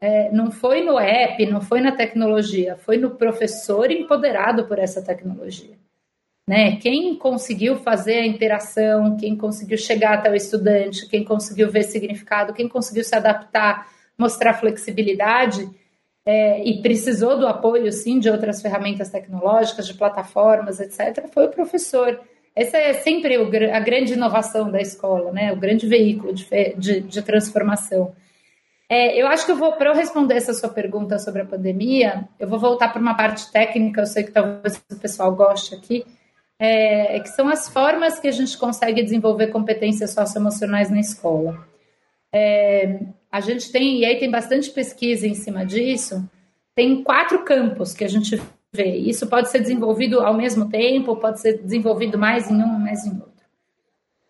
é, 0.00 0.30
não 0.30 0.52
foi 0.52 0.84
no 0.84 0.96
app, 1.00 1.44
não 1.46 1.60
foi 1.60 1.80
na 1.80 1.90
tecnologia, 1.90 2.76
foi 2.76 2.96
no 2.96 3.10
professor 3.10 3.90
empoderado 3.90 4.66
por 4.66 4.78
essa 4.78 5.02
tecnologia. 5.02 5.74
Né? 6.46 6.76
Quem 6.76 7.14
conseguiu 7.16 7.76
fazer 7.76 8.16
a 8.16 8.26
interação, 8.26 9.16
quem 9.16 9.34
conseguiu 9.36 9.78
chegar 9.78 10.14
até 10.14 10.30
o 10.30 10.34
estudante, 10.34 11.08
quem 11.08 11.24
conseguiu 11.24 11.70
ver 11.70 11.84
significado, 11.84 12.52
quem 12.52 12.68
conseguiu 12.68 13.02
se 13.02 13.14
adaptar, 13.14 13.88
mostrar 14.18 14.54
flexibilidade 14.54 15.68
é, 16.26 16.62
e 16.62 16.82
precisou 16.82 17.38
do 17.38 17.46
apoio, 17.46 17.90
sim, 17.92 18.18
de 18.18 18.30
outras 18.30 18.60
ferramentas 18.60 19.10
tecnológicas, 19.10 19.86
de 19.86 19.94
plataformas, 19.94 20.80
etc., 20.80 21.26
foi 21.32 21.46
o 21.46 21.50
professor. 21.50 22.20
Essa 22.54 22.78
é 22.78 22.92
sempre 22.94 23.34
a 23.72 23.80
grande 23.80 24.12
inovação 24.12 24.70
da 24.70 24.80
escola, 24.80 25.32
né? 25.32 25.52
o 25.52 25.56
grande 25.56 25.86
veículo 25.86 26.32
de, 26.32 26.46
de, 26.76 27.00
de 27.00 27.22
transformação. 27.22 28.14
É, 28.88 29.20
eu 29.20 29.26
acho 29.26 29.44
que 29.44 29.52
eu 29.52 29.56
vou, 29.56 29.72
para 29.72 29.90
eu 29.90 29.94
responder 29.94 30.34
essa 30.34 30.54
sua 30.54 30.68
pergunta 30.68 31.18
sobre 31.18 31.42
a 31.42 31.46
pandemia, 31.46 32.28
eu 32.38 32.46
vou 32.46 32.58
voltar 32.58 32.92
para 32.92 33.00
uma 33.00 33.14
parte 33.14 33.50
técnica, 33.50 34.02
eu 34.02 34.06
sei 34.06 34.24
que 34.24 34.30
talvez 34.30 34.80
o 34.90 34.96
pessoal 34.96 35.34
goste 35.34 35.74
aqui, 35.74 36.04
é, 36.64 37.20
que 37.20 37.28
são 37.28 37.48
as 37.48 37.68
formas 37.68 38.18
que 38.18 38.28
a 38.28 38.32
gente 38.32 38.56
consegue 38.56 39.02
desenvolver 39.02 39.48
competências 39.48 40.10
socioemocionais 40.10 40.90
na 40.90 41.00
escola. 41.00 41.66
É, 42.32 43.00
a 43.30 43.40
gente 43.40 43.70
tem, 43.70 43.98
e 43.98 44.04
aí 44.04 44.18
tem 44.18 44.30
bastante 44.30 44.70
pesquisa 44.70 45.26
em 45.26 45.34
cima 45.34 45.64
disso, 45.64 46.28
tem 46.74 47.02
quatro 47.02 47.44
campos 47.44 47.92
que 47.92 48.04
a 48.04 48.08
gente 48.08 48.40
vê. 48.72 48.96
Isso 48.96 49.26
pode 49.26 49.50
ser 49.50 49.60
desenvolvido 49.60 50.20
ao 50.20 50.34
mesmo 50.34 50.68
tempo, 50.68 51.16
pode 51.16 51.40
ser 51.40 51.62
desenvolvido 51.62 52.18
mais 52.18 52.50
em 52.50 52.62
um, 52.62 52.78
mais 52.78 53.04
em 53.04 53.12
outro. 53.12 53.32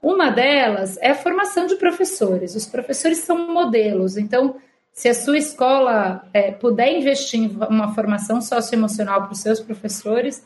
Uma 0.02 0.30
delas 0.30 0.98
é 0.98 1.10
a 1.10 1.14
formação 1.14 1.66
de 1.66 1.76
professores. 1.76 2.54
Os 2.54 2.66
professores 2.66 3.18
são 3.18 3.52
modelos, 3.52 4.18
então, 4.18 4.56
se 4.92 5.08
a 5.08 5.14
sua 5.14 5.38
escola 5.38 6.28
é, 6.32 6.50
puder 6.50 6.92
investir 6.98 7.40
em 7.40 7.56
uma 7.70 7.94
formação 7.94 8.40
socioemocional 8.40 9.22
para 9.22 9.32
os 9.32 9.40
seus 9.40 9.60
professores, 9.60 10.44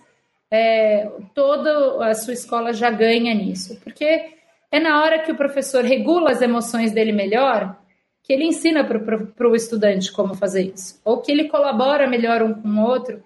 é, 0.50 1.11
toda 1.35 2.07
a 2.09 2.14
sua 2.14 2.33
escola 2.33 2.73
já 2.73 2.90
ganha 2.90 3.35
nisso, 3.35 3.78
porque 3.83 4.35
é 4.71 4.81
na 4.81 5.02
hora 5.02 5.21
que 5.21 5.33
o 5.33 5.37
professor 5.37 5.85
regula 5.85 6.31
as 6.31 6.43
emoções 6.43 6.93
dele 6.93 7.12
melhor 7.12 7.76
que 8.23 8.33
ele 8.33 8.45
ensina 8.45 8.85
para 8.85 9.49
o 9.49 9.57
estudante 9.57 10.12
como 10.12 10.35
fazer 10.35 10.73
isso, 10.75 11.00
ou 11.05 11.23
que 11.23 11.33
ele 11.33 11.49
colabora 11.49 12.07
melhor 12.07 12.43
um 12.43 12.52
com 12.52 12.69
o 12.69 12.85
outro 12.85 13.23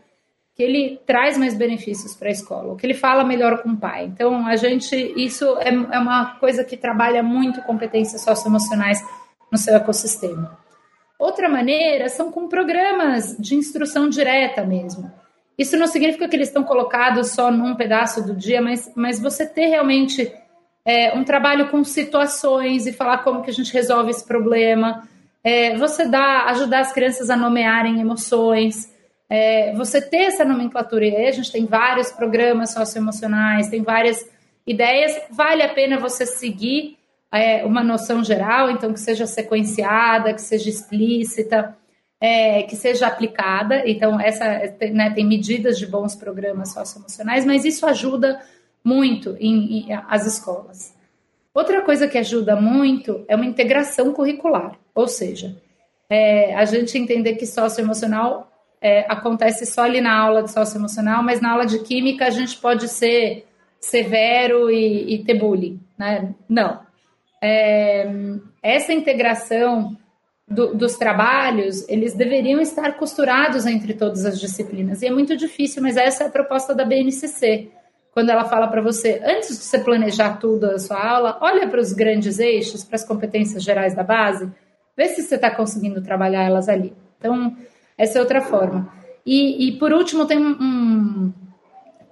que 0.54 0.62
ele 0.62 1.00
traz 1.06 1.38
mais 1.38 1.56
benefícios 1.56 2.14
para 2.14 2.28
a 2.28 2.32
escola, 2.32 2.76
que 2.76 2.86
ele 2.86 2.94
fala 2.94 3.24
melhor 3.24 3.62
com 3.62 3.70
o 3.70 3.76
pai. 3.76 4.04
Então, 4.04 4.46
a 4.46 4.54
gente, 4.54 4.94
isso 5.16 5.44
é, 5.58 5.70
é 5.70 5.98
uma 5.98 6.36
coisa 6.36 6.62
que 6.62 6.76
trabalha 6.76 7.22
muito 7.22 7.62
competências 7.62 8.22
socioemocionais 8.22 9.02
no 9.50 9.56
seu 9.56 9.74
ecossistema. 9.74 10.58
Outra 11.18 11.48
maneira 11.48 12.08
são 12.08 12.30
com 12.30 12.48
programas 12.48 13.36
de 13.38 13.54
instrução 13.54 14.08
direta 14.08 14.64
mesmo. 14.64 15.10
Isso 15.62 15.76
não 15.76 15.86
significa 15.86 16.28
que 16.28 16.34
eles 16.34 16.48
estão 16.48 16.64
colocados 16.64 17.30
só 17.30 17.50
num 17.52 17.76
pedaço 17.76 18.20
do 18.26 18.34
dia, 18.34 18.60
mas, 18.60 18.90
mas 18.96 19.20
você 19.20 19.46
ter 19.46 19.66
realmente 19.66 20.32
é, 20.84 21.16
um 21.16 21.22
trabalho 21.22 21.68
com 21.70 21.84
situações 21.84 22.84
e 22.86 22.92
falar 22.92 23.18
como 23.18 23.42
que 23.42 23.50
a 23.50 23.52
gente 23.52 23.72
resolve 23.72 24.10
esse 24.10 24.26
problema. 24.26 25.08
É, 25.44 25.76
você 25.76 26.04
dá, 26.04 26.46
ajudar 26.46 26.80
as 26.80 26.92
crianças 26.92 27.30
a 27.30 27.36
nomearem 27.36 28.00
emoções, 28.00 28.92
é, 29.30 29.72
você 29.74 30.02
ter 30.02 30.24
essa 30.24 30.44
nomenclatura, 30.44 31.06
e 31.06 31.14
aí 31.14 31.26
a 31.28 31.32
gente 31.32 31.52
tem 31.52 31.64
vários 31.64 32.10
programas 32.10 32.72
socioemocionais, 32.72 33.68
tem 33.68 33.82
várias 33.82 34.28
ideias, 34.66 35.16
vale 35.30 35.62
a 35.62 35.68
pena 35.68 35.96
você 35.96 36.26
seguir 36.26 36.98
é, 37.32 37.64
uma 37.64 37.84
noção 37.84 38.24
geral, 38.24 38.68
então 38.68 38.92
que 38.92 39.00
seja 39.00 39.26
sequenciada, 39.26 40.34
que 40.34 40.42
seja 40.42 40.68
explícita, 40.68 41.76
é, 42.22 42.62
que 42.62 42.76
seja 42.76 43.08
aplicada. 43.08 43.82
Então, 43.84 44.20
essa 44.20 44.44
né, 44.92 45.10
tem 45.10 45.26
medidas 45.26 45.76
de 45.76 45.88
bons 45.88 46.14
programas 46.14 46.72
socioemocionais, 46.72 47.44
mas 47.44 47.64
isso 47.64 47.84
ajuda 47.84 48.40
muito 48.84 49.36
em, 49.40 49.88
em 49.90 49.92
as 50.08 50.24
escolas. 50.24 50.94
Outra 51.52 51.82
coisa 51.82 52.06
que 52.06 52.16
ajuda 52.16 52.54
muito 52.54 53.24
é 53.26 53.34
uma 53.34 53.44
integração 53.44 54.12
curricular, 54.12 54.78
ou 54.94 55.08
seja, 55.08 55.56
é, 56.08 56.54
a 56.54 56.64
gente 56.64 56.96
entender 56.96 57.34
que 57.34 57.44
socioemocional 57.44 58.50
é, 58.80 59.00
acontece 59.08 59.66
só 59.66 59.82
ali 59.82 60.00
na 60.00 60.16
aula 60.16 60.44
de 60.44 60.52
socioemocional, 60.52 61.24
mas 61.24 61.40
na 61.40 61.50
aula 61.50 61.66
de 61.66 61.80
química 61.80 62.26
a 62.26 62.30
gente 62.30 62.56
pode 62.56 62.88
ser 62.88 63.46
severo 63.80 64.70
e, 64.70 65.14
e 65.14 65.24
ter 65.24 65.34
bullying, 65.34 65.80
né? 65.98 66.32
Não. 66.48 66.80
É, 67.42 68.08
essa 68.62 68.92
integração 68.92 69.96
do, 70.52 70.74
dos 70.74 70.96
trabalhos, 70.96 71.88
eles 71.88 72.14
deveriam 72.14 72.60
estar 72.60 72.92
costurados 72.96 73.66
entre 73.66 73.94
todas 73.94 74.24
as 74.24 74.38
disciplinas. 74.38 75.02
E 75.02 75.06
é 75.06 75.10
muito 75.10 75.36
difícil, 75.36 75.82
mas 75.82 75.96
essa 75.96 76.24
é 76.24 76.26
a 76.26 76.30
proposta 76.30 76.74
da 76.74 76.84
BNCC. 76.84 77.70
Quando 78.12 78.30
ela 78.30 78.44
fala 78.44 78.68
para 78.68 78.82
você, 78.82 79.20
antes 79.24 79.58
de 79.58 79.64
você 79.64 79.78
planejar 79.78 80.36
tudo 80.36 80.66
a 80.66 80.78
sua 80.78 81.02
aula, 81.02 81.38
olha 81.40 81.66
para 81.68 81.80
os 81.80 81.92
grandes 81.92 82.38
eixos, 82.38 82.84
para 82.84 82.96
as 82.96 83.04
competências 83.04 83.62
gerais 83.62 83.94
da 83.94 84.02
base, 84.02 84.50
vê 84.96 85.08
se 85.08 85.22
você 85.22 85.36
está 85.36 85.50
conseguindo 85.50 86.02
trabalhar 86.02 86.42
elas 86.42 86.68
ali. 86.68 86.92
Então, 87.18 87.56
essa 87.96 88.18
é 88.18 88.20
outra 88.20 88.42
forma. 88.42 88.92
E, 89.24 89.68
e 89.68 89.78
por 89.78 89.92
último, 89.92 90.26
tem 90.26 90.38
um, 90.38 91.32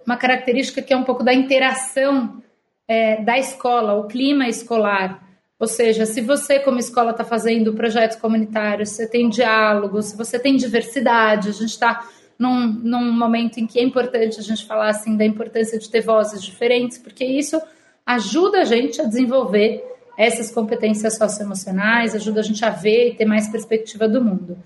uma 0.06 0.16
característica 0.16 0.80
que 0.80 0.92
é 0.92 0.96
um 0.96 1.04
pouco 1.04 1.22
da 1.22 1.34
interação 1.34 2.42
é, 2.88 3.22
da 3.22 3.38
escola, 3.38 3.94
o 3.94 4.06
clima 4.06 4.48
escolar. 4.48 5.29
Ou 5.60 5.66
seja, 5.66 6.06
se 6.06 6.22
você, 6.22 6.58
como 6.58 6.78
escola, 6.78 7.10
está 7.10 7.22
fazendo 7.22 7.74
projetos 7.74 8.16
comunitários, 8.16 8.88
você 8.88 9.06
tem 9.06 9.28
diálogos, 9.28 10.06
se 10.06 10.16
você 10.16 10.38
tem 10.38 10.56
diversidade, 10.56 11.50
a 11.50 11.52
gente 11.52 11.68
está 11.68 12.08
num, 12.38 12.66
num 12.66 13.12
momento 13.12 13.58
em 13.58 13.66
que 13.66 13.78
é 13.78 13.82
importante 13.82 14.40
a 14.40 14.42
gente 14.42 14.64
falar 14.64 14.88
assim 14.88 15.18
da 15.18 15.24
importância 15.26 15.78
de 15.78 15.90
ter 15.90 16.00
vozes 16.00 16.42
diferentes, 16.42 16.96
porque 16.96 17.26
isso 17.26 17.60
ajuda 18.06 18.62
a 18.62 18.64
gente 18.64 19.02
a 19.02 19.04
desenvolver 19.04 19.84
essas 20.16 20.50
competências 20.50 21.18
socioemocionais, 21.18 22.14
ajuda 22.14 22.40
a 22.40 22.42
gente 22.42 22.64
a 22.64 22.70
ver 22.70 23.08
e 23.08 23.14
ter 23.14 23.26
mais 23.26 23.46
perspectiva 23.50 24.08
do 24.08 24.24
mundo. 24.24 24.56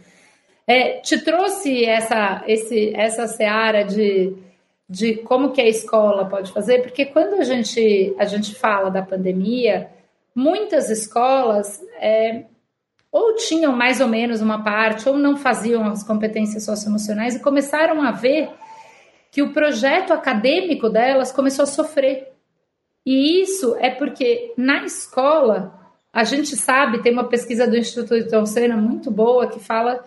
É, 0.64 1.00
te 1.00 1.18
trouxe 1.18 1.84
essa, 1.84 2.44
esse, 2.46 2.94
essa 2.94 3.26
seara 3.26 3.82
de, 3.82 4.32
de 4.88 5.16
como 5.16 5.50
que 5.50 5.60
a 5.60 5.68
escola 5.68 6.24
pode 6.24 6.52
fazer, 6.52 6.82
porque 6.82 7.04
quando 7.04 7.34
a 7.34 7.42
gente, 7.42 8.14
a 8.16 8.24
gente 8.24 8.54
fala 8.54 8.90
da 8.90 9.02
pandemia, 9.02 9.90
muitas 10.34 10.90
escolas 10.90 11.80
é, 12.00 12.44
ou 13.10 13.36
tinham 13.36 13.72
mais 13.72 14.00
ou 14.00 14.08
menos 14.08 14.40
uma 14.40 14.64
parte, 14.64 15.08
ou 15.08 15.16
não 15.16 15.36
faziam 15.36 15.84
as 15.86 16.02
competências 16.02 16.64
socioemocionais 16.64 17.36
e 17.36 17.40
começaram 17.40 18.02
a 18.02 18.10
ver 18.10 18.50
que 19.30 19.42
o 19.42 19.52
projeto 19.52 20.12
acadêmico 20.12 20.88
delas 20.88 21.30
começou 21.30 21.62
a 21.62 21.66
sofrer. 21.66 22.32
E 23.06 23.40
isso 23.42 23.76
é 23.78 23.90
porque 23.90 24.52
na 24.56 24.84
escola, 24.84 25.78
a 26.12 26.24
gente 26.24 26.56
sabe, 26.56 27.02
tem 27.02 27.12
uma 27.12 27.28
pesquisa 27.28 27.66
do 27.66 27.76
Instituto 27.76 28.28
Tom 28.28 28.46
Senna 28.46 28.76
muito 28.76 29.10
boa 29.10 29.48
que 29.48 29.60
fala 29.60 30.04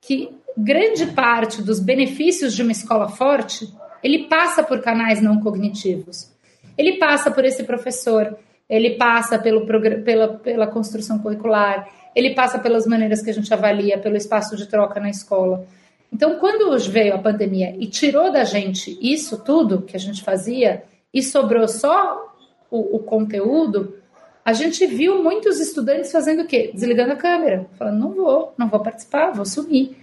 que 0.00 0.34
grande 0.56 1.06
parte 1.06 1.62
dos 1.62 1.78
benefícios 1.80 2.54
de 2.54 2.62
uma 2.62 2.72
escola 2.72 3.08
forte 3.08 3.72
ele 4.02 4.26
passa 4.28 4.62
por 4.62 4.80
canais 4.80 5.20
não 5.20 5.40
cognitivos. 5.40 6.30
Ele 6.76 6.98
passa 6.98 7.30
por 7.30 7.44
esse 7.44 7.64
professor, 7.64 8.36
ele 8.70 8.90
passa 8.90 9.36
pelo, 9.38 9.66
pela, 9.66 10.28
pela 10.28 10.66
construção 10.68 11.18
curricular, 11.18 11.88
ele 12.14 12.34
passa 12.34 12.58
pelas 12.58 12.86
maneiras 12.86 13.20
que 13.20 13.30
a 13.30 13.34
gente 13.34 13.52
avalia, 13.52 13.98
pelo 13.98 14.16
espaço 14.16 14.56
de 14.56 14.66
troca 14.66 15.00
na 15.00 15.10
escola. 15.10 15.66
Então, 16.12 16.38
quando 16.38 16.76
veio 16.88 17.14
a 17.14 17.18
pandemia 17.18 17.74
e 17.78 17.86
tirou 17.86 18.32
da 18.32 18.44
gente 18.44 18.96
isso 19.00 19.42
tudo 19.44 19.82
que 19.82 19.96
a 19.96 20.00
gente 20.00 20.22
fazia 20.22 20.84
e 21.12 21.22
sobrou 21.22 21.66
só 21.68 22.34
o, 22.70 22.96
o 22.96 22.98
conteúdo, 23.00 23.96
a 24.44 24.52
gente 24.52 24.86
viu 24.86 25.22
muitos 25.22 25.60
estudantes 25.60 26.10
fazendo 26.10 26.42
o 26.42 26.46
quê? 26.46 26.70
Desligando 26.72 27.12
a 27.12 27.16
câmera, 27.16 27.66
falando, 27.76 27.98
não 27.98 28.10
vou, 28.10 28.54
não 28.56 28.68
vou 28.68 28.80
participar, 28.80 29.32
vou 29.32 29.44
sumir. 29.44 29.96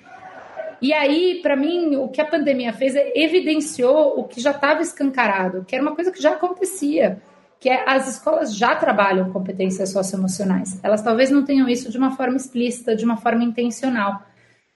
E 0.82 0.94
aí, 0.94 1.40
para 1.42 1.56
mim, 1.56 1.96
o 1.96 2.08
que 2.08 2.22
a 2.22 2.26
pandemia 2.26 2.72
fez 2.72 2.96
é 2.96 3.12
evidenciou 3.16 4.20
o 4.20 4.24
que 4.26 4.40
já 4.40 4.52
estava 4.52 4.82
escancarado, 4.82 5.66
que 5.66 5.76
era 5.76 5.84
uma 5.84 5.96
coisa 5.96 6.12
que 6.12 6.22
já 6.22 6.34
acontecia, 6.34 7.20
que 7.60 7.70
é 7.70 7.84
as 7.90 8.08
escolas 8.08 8.56
já 8.56 8.76
trabalham 8.76 9.32
competências 9.32 9.90
socioemocionais. 9.90 10.80
Elas 10.84 11.02
talvez 11.02 11.30
não 11.30 11.44
tenham 11.44 11.68
isso 11.68 11.92
de 11.92 11.98
uma 11.98 12.16
forma 12.16 12.38
explícita, 12.38 12.96
de 12.96 13.04
uma 13.04 13.18
forma 13.18 13.44
intencional. 13.44 14.22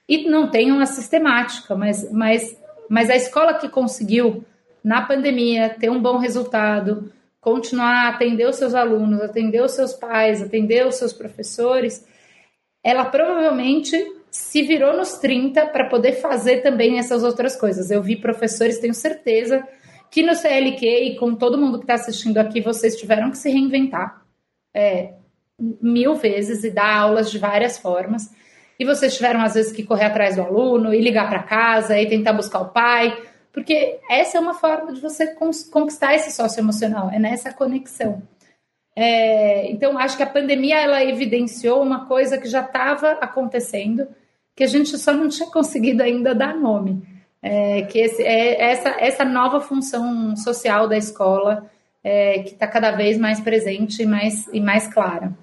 E 0.08 0.30
não 0.30 0.50
tenham 0.50 0.80
a 0.80 0.86
sistemática, 0.86 1.76
mas, 1.76 2.12
mas, 2.12 2.58
mas 2.89 3.10
a 3.10 3.15
escola 3.15 3.54
que 3.54 3.70
conseguiu, 3.70 4.44
na 4.84 5.02
pandemia, 5.04 5.70
ter 5.70 5.89
um 5.89 6.02
bom 6.02 6.17
resultado, 6.17 7.12
continuar 7.39 8.06
a 8.06 8.10
atender 8.10 8.48
os 8.48 8.56
seus 8.56 8.74
alunos, 8.74 9.22
atender 9.22 9.62
os 9.62 9.72
seus 9.72 9.94
pais, 9.94 10.41
atender 10.41 10.86
os 10.86 10.96
seus 10.96 11.13
professores, 11.13 12.06
ela 12.84 13.06
provavelmente 13.06 13.96
se 14.32 14.63
virou 14.63 14.96
nos 14.96 15.15
30 15.15 15.67
para 15.67 15.89
poder 15.89 16.13
fazer 16.13 16.62
também 16.62 16.98
essas 16.98 17.24
outras 17.24 17.56
coisas. 17.56 17.91
Eu 17.91 18.02
vi 18.02 18.15
professores, 18.15 18.80
tenho 18.80 18.94
certeza, 18.94 19.67
que 20.12 20.21
no 20.21 20.36
CLQ 20.36 20.86
e 20.86 21.15
com 21.15 21.34
todo 21.34 21.58
mundo 21.58 21.80
que 21.80 21.86
está 21.86 21.93
assistindo 21.93 22.38
aqui, 22.38 22.60
vocês 22.60 22.97
tiveram 22.97 23.32
que 23.32 23.38
se 23.38 23.50
reinventar 23.50 24.21
é, 24.74 25.13
mil 25.58 26.15
vezes 26.15 26.65
e 26.65 26.69
dar 26.69 26.93
aulas 26.93 27.32
de 27.32 27.39
várias 27.39 27.78
formas. 27.78 28.30
E 28.78 28.84
vocês 28.84 29.15
tiveram, 29.15 29.41
às 29.41 29.54
vezes, 29.54 29.71
que 29.71 29.84
correr 29.84 30.06
atrás 30.06 30.36
do 30.36 30.41
aluno 30.41 30.93
e 30.93 31.00
ligar 31.00 31.30
para 31.30 31.43
casa 31.43 31.97
e 31.97 32.10
tentar 32.10 32.34
buscar 32.34 32.60
o 32.60 32.69
pai, 32.69 33.17
porque 33.54 34.00
essa 34.10 34.38
é 34.38 34.41
uma 34.41 34.54
forma 34.54 34.91
de 34.91 35.00
você 35.00 35.34
conquistar 35.71 36.13
esse 36.13 36.32
sócio 36.32 36.60
emocional, 36.60 37.10
é 37.10 37.17
nessa 37.17 37.54
conexão. 37.54 38.21
É, 38.93 39.71
então, 39.71 39.97
acho 39.97 40.17
que 40.17 40.24
a 40.24 40.30
pandemia 40.30 40.78
ela 40.78 41.04
evidenciou 41.04 41.82
uma 41.82 42.06
coisa 42.06 42.38
que 42.38 42.50
já 42.50 42.62
estava 42.62 43.12
acontecendo, 43.13 44.08
que 44.56 44.63
a 44.63 44.67
gente 44.67 44.97
só 44.97 45.13
não 45.13 45.30
tinha 45.30 45.47
conseguido 45.52 46.04
ainda 46.04 46.36
dar 46.36 46.54
nome. 46.54 47.02
É, 47.41 47.82
que 47.84 47.97
esse, 47.97 48.21
é 48.21 48.62
essa, 48.71 48.89
essa 48.99 49.25
nova 49.25 49.60
função 49.60 50.36
social 50.36 50.88
da 50.88 50.97
escola 50.97 51.69
é, 52.04 52.39
que 52.39 52.51
está 52.51 52.67
cada 52.67 52.91
vez 52.91 53.17
mais 53.17 53.39
presente 53.39 54.04
e 54.04 54.06
mais, 54.06 54.47
e 54.54 54.60
mais 54.60 54.88
clara. 54.88 55.34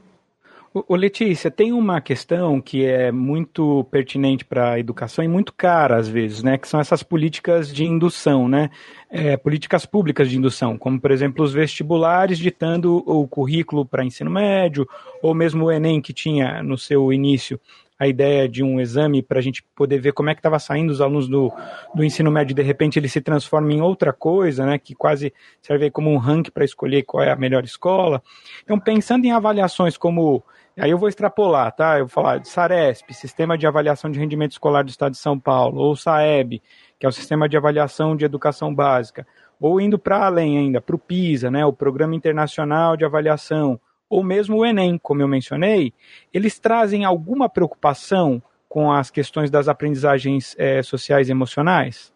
O 0.86 0.94
Letícia, 0.94 1.50
tem 1.50 1.72
uma 1.72 2.00
questão 2.00 2.60
que 2.60 2.84
é 2.84 3.10
muito 3.10 3.84
pertinente 3.90 4.44
para 4.44 4.72
a 4.72 4.78
educação 4.78 5.24
e 5.24 5.28
muito 5.28 5.52
cara 5.52 5.96
às 5.96 6.06
vezes, 6.06 6.42
né? 6.42 6.58
Que 6.58 6.68
são 6.68 6.78
essas 6.78 7.02
políticas 7.02 7.72
de 7.72 7.84
indução, 7.84 8.46
né? 8.46 8.70
É, 9.10 9.36
políticas 9.36 9.86
públicas 9.86 10.28
de 10.28 10.36
indução, 10.36 10.76
como 10.76 11.00
por 11.00 11.10
exemplo 11.10 11.42
os 11.42 11.54
vestibulares 11.54 12.38
ditando 12.38 13.02
o 13.06 13.26
currículo 13.26 13.84
para 13.84 14.04
ensino 14.04 14.30
médio, 14.30 14.86
ou 15.22 15.34
mesmo 15.34 15.64
o 15.64 15.72
Enem 15.72 16.02
que 16.02 16.12
tinha 16.12 16.62
no 16.62 16.76
seu 16.76 17.12
início 17.12 17.58
a 17.98 18.06
ideia 18.06 18.48
de 18.48 18.62
um 18.62 18.80
exame 18.80 19.22
para 19.22 19.38
a 19.38 19.42
gente 19.42 19.64
poder 19.74 19.98
ver 19.98 20.12
como 20.12 20.30
é 20.30 20.34
que 20.34 20.38
estava 20.38 20.58
saindo 20.58 20.90
os 20.90 21.00
alunos 21.00 21.28
do, 21.28 21.52
do 21.94 22.04
ensino 22.04 22.30
médio, 22.30 22.54
de 22.54 22.62
repente 22.62 22.98
ele 22.98 23.08
se 23.08 23.20
transforma 23.20 23.72
em 23.72 23.80
outra 23.80 24.12
coisa, 24.12 24.64
né, 24.64 24.78
que 24.78 24.94
quase 24.94 25.32
serve 25.60 25.90
como 25.90 26.10
um 26.10 26.16
ranking 26.16 26.50
para 26.50 26.64
escolher 26.64 27.02
qual 27.02 27.22
é 27.22 27.32
a 27.32 27.36
melhor 27.36 27.64
escola. 27.64 28.22
Então, 28.62 28.78
pensando 28.78 29.24
em 29.24 29.32
avaliações 29.32 29.96
como 29.96 30.44
Aí 30.80 30.92
eu 30.92 30.98
vou 30.98 31.08
extrapolar, 31.08 31.72
tá? 31.72 31.98
Eu 31.98 32.06
vou 32.06 32.08
falar 32.08 32.38
de 32.38 32.48
SARESP, 32.48 33.12
Sistema 33.12 33.58
de 33.58 33.66
Avaliação 33.66 34.08
de 34.08 34.18
Rendimento 34.18 34.52
Escolar 34.52 34.84
do 34.84 34.90
Estado 34.90 35.10
de 35.10 35.18
São 35.18 35.36
Paulo, 35.36 35.80
ou 35.80 35.96
SAEB, 35.96 36.62
que 36.96 37.04
é 37.04 37.08
o 37.08 37.12
Sistema 37.12 37.48
de 37.48 37.56
Avaliação 37.56 38.14
de 38.14 38.24
Educação 38.24 38.72
Básica, 38.72 39.26
ou 39.60 39.80
indo 39.80 39.98
para 39.98 40.24
além 40.24 40.56
ainda, 40.56 40.80
para 40.80 40.94
o 40.94 40.98
PISA, 40.98 41.50
né, 41.50 41.66
o 41.66 41.72
Programa 41.72 42.14
Internacional 42.14 42.96
de 42.96 43.04
Avaliação, 43.04 43.80
ou 44.08 44.24
mesmo 44.24 44.58
o 44.58 44.66
Enem, 44.66 44.98
como 44.98 45.22
eu 45.22 45.28
mencionei, 45.28 45.92
eles 46.32 46.58
trazem 46.58 47.04
alguma 47.04 47.48
preocupação 47.48 48.42
com 48.68 48.92
as 48.92 49.10
questões 49.10 49.50
das 49.50 49.68
aprendizagens 49.68 50.54
é, 50.58 50.82
sociais 50.82 51.28
e 51.28 51.32
emocionais? 51.32 52.12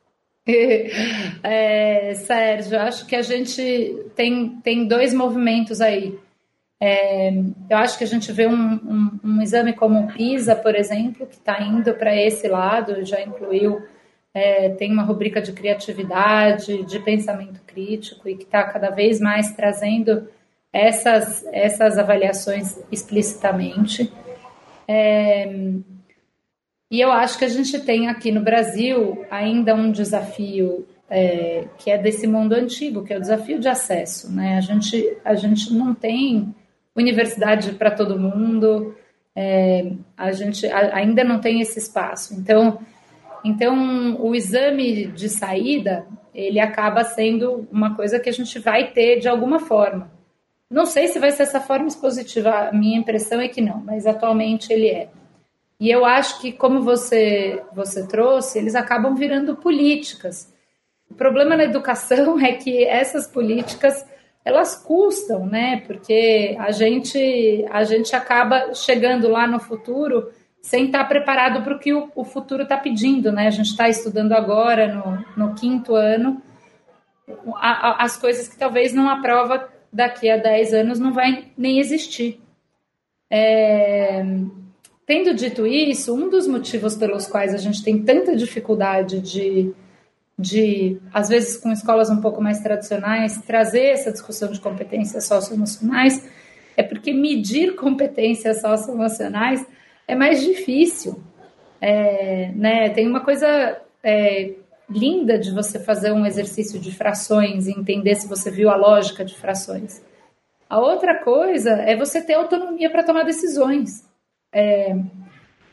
É, 1.45 2.15
Sérgio, 2.15 2.79
acho 2.79 3.07
que 3.07 3.17
a 3.17 3.23
gente 3.23 3.63
tem, 4.15 4.61
tem 4.63 4.87
dois 4.87 5.13
movimentos 5.13 5.81
aí. 5.81 6.19
É, 6.81 7.31
eu 7.71 7.77
acho 7.79 7.97
que 7.97 8.05
a 8.05 8.07
gente 8.07 8.33
vê 8.33 8.47
um, 8.47 8.75
um, 8.75 9.21
um 9.23 9.43
exame 9.43 9.73
como 9.73 10.01
o 10.01 10.13
PISA, 10.13 10.57
por 10.57 10.75
exemplo, 10.75 11.27
que 11.27 11.35
está 11.35 11.63
indo 11.63 11.95
para 11.95 12.15
esse 12.17 12.49
lado, 12.49 13.05
já 13.05 13.21
incluiu, 13.23 13.83
é, 14.35 14.71
tem 14.71 14.93
uma 14.93 15.03
rubrica 15.03 15.41
de 15.41 15.53
criatividade, 15.53 16.85
de 16.85 16.99
pensamento 17.01 17.61
crítico 17.67 18.29
e 18.29 18.37
que 18.37 18.45
está 18.45 18.65
cada 18.65 18.91
vez 18.91 19.21
mais 19.21 19.53
trazendo 19.53 20.29
essas, 20.73 21.45
essas 21.53 21.99
avaliações 21.99 22.79
explicitamente. 22.91 24.13
É, 24.89 25.47
e 26.91 27.01
eu 27.01 27.11
acho 27.11 27.39
que 27.39 27.45
a 27.45 27.49
gente 27.49 27.79
tem 27.81 28.09
aqui 28.09 28.31
no 28.31 28.43
Brasil 28.43 29.25
ainda 29.31 29.75
um 29.75 29.91
desafio 29.91 30.87
é, 31.09 31.67
que 31.79 31.91
é 31.91 31.99
desse 31.99 32.27
mundo 32.27 32.55
antigo, 32.55 33.05
que 33.05 33.13
é 33.13 33.17
o 33.17 33.21
desafio 33.21 33.59
de 33.59 33.69
acesso. 33.69 34.33
Né? 34.33 34.57
A, 34.57 34.61
gente, 34.61 35.19
a 35.25 35.35
gente 35.35 35.73
não 35.75 35.95
tem 35.95 36.55
universidade 36.97 37.73
para 37.73 37.91
todo 37.91 38.19
mundo, 38.19 38.95
é, 39.35 39.93
a 40.17 40.33
gente 40.33 40.67
ainda 40.67 41.23
não 41.23 41.39
tem 41.39 41.61
esse 41.61 41.79
espaço. 41.79 42.35
Então, 42.35 42.79
então, 43.45 44.17
o 44.21 44.35
exame 44.35 45.07
de 45.07 45.29
saída, 45.29 46.07
ele 46.35 46.61
acaba 46.61 47.03
sendo 47.05 47.67
uma 47.73 47.95
coisa 47.97 48.21
que 48.21 48.29
a 48.29 48.33
gente 48.33 48.59
vai 48.59 48.93
ter 48.93 49.19
de 49.19 49.29
alguma 49.29 49.59
forma. 49.59 50.11
Não 50.73 50.87
sei 50.87 51.09
se 51.09 51.19
vai 51.19 51.31
ser 51.31 51.43
essa 51.43 51.61
forma 51.61 51.87
expositiva, 51.87 52.69
a 52.69 52.73
minha 52.73 52.99
impressão 52.99 53.39
é 53.39 53.47
que 53.47 53.61
não, 53.61 53.83
mas 53.85 54.07
atualmente 54.07 54.73
ele 54.73 54.89
é. 54.89 55.11
E 55.79 55.91
eu 55.91 56.05
acho 56.07 56.41
que, 56.41 56.51
como 56.51 56.81
você, 56.81 57.63
você 57.75 58.07
trouxe, 58.07 58.59
eles 58.59 58.75
acabam 58.75 59.15
virando 59.15 59.55
políticas. 59.55 60.51
O 61.11 61.15
problema 61.15 61.57
na 61.57 61.65
educação 61.65 62.39
é 62.41 62.55
que 62.55 62.85
essas 62.85 63.27
políticas 63.27 64.07
elas 64.45 64.75
custam, 64.75 65.45
né? 65.45 65.83
Porque 65.87 66.57
a 66.59 66.71
gente 66.71 67.65
a 67.71 67.85
gente 67.85 68.17
acaba 68.17 68.73
chegando 68.75 69.29
lá 69.29 69.47
no 69.47 69.61
futuro 69.61 70.31
sem 70.63 70.87
estar 70.87 71.05
preparado 71.05 71.63
para 71.63 71.77
o 71.77 71.79
que 71.79 71.93
o, 71.93 72.25
futuro 72.25 72.63
está 72.63 72.77
pedindo, 72.79 73.31
né? 73.31 73.47
A 73.47 73.51
gente 73.51 73.67
está 73.67 73.89
estudando 73.89 74.33
agora 74.33 74.87
no, 74.95 75.25
no 75.37 75.55
quinto 75.55 75.95
ano 75.95 76.41
as 77.55 78.17
coisas 78.17 78.49
que 78.49 78.57
talvez 78.57 78.93
não 78.93 79.09
aprova 79.09 79.69
daqui 79.93 80.31
a 80.31 80.37
10 80.37 80.75
anos 80.75 80.99
não 80.99 81.13
vai 81.13 81.47
nem 81.57 81.79
existir. 81.79 82.41
É, 83.31 84.25
tendo 85.07 85.35
dito 85.35 85.67
isso, 85.67 86.15
um 86.15 86.29
dos 86.29 86.47
motivos 86.47 86.97
pelos 86.97 87.27
quais 87.27 87.55
a 87.55 87.59
gente 87.59 87.83
tem 87.83 88.03
tanta 88.03 88.35
dificuldade 88.35 89.21
de 89.21 89.75
de, 90.39 90.99
às 91.13 91.29
vezes 91.29 91.57
com 91.57 91.71
escolas 91.71 92.11
um 92.11 92.21
pouco 92.21 92.43
mais 92.43 92.61
tradicionais, 92.61 93.41
trazer 93.43 93.87
essa 93.87 94.11
discussão 94.11 94.51
de 94.51 94.61
competências 94.61 95.25
socioemocionais, 95.25 96.29
é 96.77 96.83
porque 96.83 97.13
medir 97.13 97.77
competências 97.77 98.61
socioemocionais 98.61 99.65
é 100.09 100.15
mais 100.15 100.43
difícil. 100.43 101.23
É, 101.81 102.51
né? 102.55 102.91
Tem 102.91 103.07
uma 103.07 103.21
coisa 103.21 103.81
é, 104.03 104.53
linda 104.93 105.39
de 105.39 105.51
você 105.51 105.79
fazer 105.79 106.13
um 106.13 106.27
exercício 106.27 106.79
de 106.79 106.95
frações 106.95 107.67
e 107.67 107.73
entender 107.73 108.15
se 108.15 108.29
você 108.29 108.51
viu 108.51 108.71
a 108.71 108.77
lógica 108.77 109.25
de 109.25 109.35
frações. 109.35 110.03
A 110.69 110.79
outra 110.79 111.23
coisa 111.23 111.71
é 111.71 111.97
você 111.97 112.23
ter 112.23 112.35
autonomia 112.35 112.91
para 112.91 113.03
tomar 113.03 113.25
decisões. 113.25 114.05
É, 114.53 114.97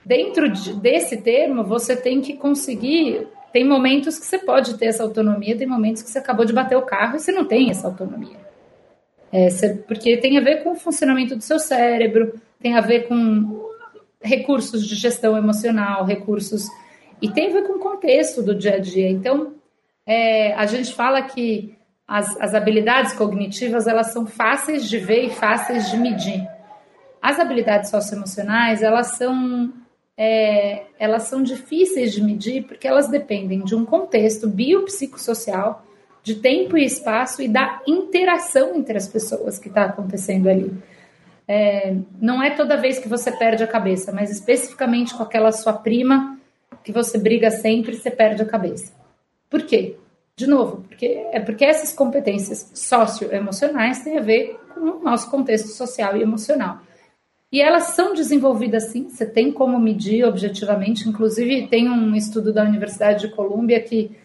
dentro 0.06 0.50
de, 0.50 0.74
desse 0.74 1.18
termo, 1.18 1.64
você 1.64 1.96
tem 1.96 2.22
que 2.22 2.34
conseguir 2.34 3.28
tem 3.52 3.68
momentos 3.68 4.20
que 4.20 4.26
você 4.26 4.38
pode 4.38 4.78
ter 4.78 4.88
essa 4.88 5.04
autonomia, 5.04 5.58
tem 5.58 5.68
momentos 5.68 6.04
que 6.04 6.10
você 6.10 6.20
acabou 6.20 6.46
de 6.46 6.54
bater 6.54 6.78
o 6.78 6.84
carro 6.84 7.16
e 7.16 7.20
você 7.20 7.32
não 7.32 7.46
tem 7.46 7.72
essa 7.72 7.88
autonomia. 7.88 8.38
É, 9.32 9.50
você, 9.50 9.76
porque 9.76 10.18
tem 10.18 10.38
a 10.38 10.42
ver 10.42 10.64
com 10.64 10.72
o 10.72 10.76
funcionamento 10.76 11.36
do 11.36 11.42
seu 11.42 11.60
cérebro, 11.60 12.40
tem 12.60 12.76
a 12.76 12.82
ver 12.82 13.08
com 13.08 13.68
recursos 14.22 14.86
de 14.86 14.96
gestão 14.96 15.38
emocional, 15.38 16.06
recursos. 16.06 16.68
E 17.22 17.30
tem 17.30 17.50
a 17.50 17.54
ver 17.54 17.68
com 17.68 17.74
o 17.74 17.80
contexto 17.80 18.42
do 18.42 18.56
dia 18.56 18.76
a 18.76 18.80
dia. 18.80 19.10
Então, 19.10 19.54
é, 20.06 20.54
a 20.54 20.66
gente 20.66 20.94
fala 20.94 21.22
que 21.22 21.76
as, 22.08 22.36
as 22.42 22.56
habilidades 22.56 23.14
cognitivas 23.14 23.86
elas 23.86 24.12
são 24.12 24.26
fáceis 24.26 24.90
de 24.90 24.98
ver 24.98 25.26
e 25.26 25.30
fáceis 25.30 25.92
de 25.92 25.98
medir. 25.98 26.48
As 27.22 27.40
habilidades 27.40 27.92
socioemocionais, 27.92 28.82
elas 28.82 29.18
são 29.18 29.72
é, 30.18 30.84
elas 30.98 31.24
são 31.24 31.44
difíceis 31.44 32.12
de 32.12 32.24
medir 32.24 32.64
porque 32.64 32.88
elas 32.88 33.08
dependem 33.08 33.64
de 33.64 33.76
um 33.76 33.86
contexto 33.86 34.50
biopsicossocial, 34.50 35.86
de 36.24 36.36
tempo 36.36 36.78
e 36.78 36.84
espaço 36.84 37.42
e 37.42 37.48
da 37.48 37.82
interação 37.88 38.76
entre 38.76 38.98
as 38.98 39.08
pessoas 39.08 39.60
que 39.60 39.70
está 39.70 39.86
acontecendo 39.86 40.50
ali. 40.50 40.74
É, 41.48 41.96
não 42.20 42.42
é 42.42 42.52
toda 42.52 42.78
vez 42.78 43.00
que 43.00 43.08
você 43.08 43.32
perde 43.32 43.64
a 43.64 43.68
cabeça, 43.68 44.12
mas 44.12 44.32
especificamente 44.32 45.16
com 45.16 45.24
aquela 45.24 45.52
sua 45.52 45.74
prima 45.74 46.39
que 46.84 46.92
você 46.92 47.18
briga 47.18 47.52
sempre, 47.52 47.96
você 47.96 48.10
perde 48.10 48.42
a 48.42 48.46
cabeça. 48.46 48.94
Por 49.50 49.64
quê? 49.64 49.98
De 50.36 50.48
novo, 50.48 50.86
porque 50.88 51.06
é 51.32 51.40
porque 51.40 51.66
essas 51.66 51.92
competências 51.92 52.72
socioemocionais 52.74 54.04
têm 54.04 54.18
a 54.18 54.22
ver 54.22 54.58
com 54.74 54.80
o 54.80 55.04
nosso 55.04 55.30
contexto 55.30 55.68
social 55.68 56.16
e 56.16 56.22
emocional. 56.22 56.80
E 57.52 57.60
elas 57.62 57.96
são 57.96 58.14
desenvolvidas 58.14 58.92
sim, 58.92 59.10
você 59.10 59.26
tem 59.26 59.52
como 59.52 59.80
medir 59.80 60.24
objetivamente. 60.24 61.10
Inclusive, 61.10 61.68
tem 61.68 61.90
um 61.90 62.16
estudo 62.16 62.54
da 62.54 62.64
Universidade 62.64 63.28
de 63.28 63.36
Colômbia 63.36 63.82
que 63.82 64.16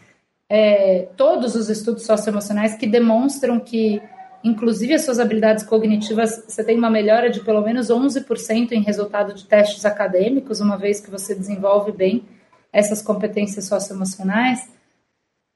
é, 0.48 1.08
todos 1.16 1.54
os 1.54 1.70
estudos 1.70 2.04
socioemocionais 2.04 2.76
que 2.76 2.86
demonstram 2.86 3.58
que, 3.58 4.00
inclusive, 4.44 4.92
as 4.92 5.02
suas 5.02 5.18
habilidades 5.18 5.64
cognitivas, 5.64 6.44
você 6.46 6.62
tem 6.62 6.76
uma 6.76 6.90
melhora 6.90 7.30
de 7.30 7.40
pelo 7.40 7.62
menos 7.62 7.88
11% 7.88 8.72
em 8.72 8.82
resultado 8.82 9.32
de 9.32 9.46
testes 9.46 9.86
acadêmicos, 9.86 10.60
uma 10.60 10.76
vez 10.76 11.00
que 11.00 11.10
você 11.10 11.34
desenvolve 11.34 11.90
bem 11.90 12.22
essas 12.70 13.00
competências 13.00 13.64
socioemocionais. 13.64 14.68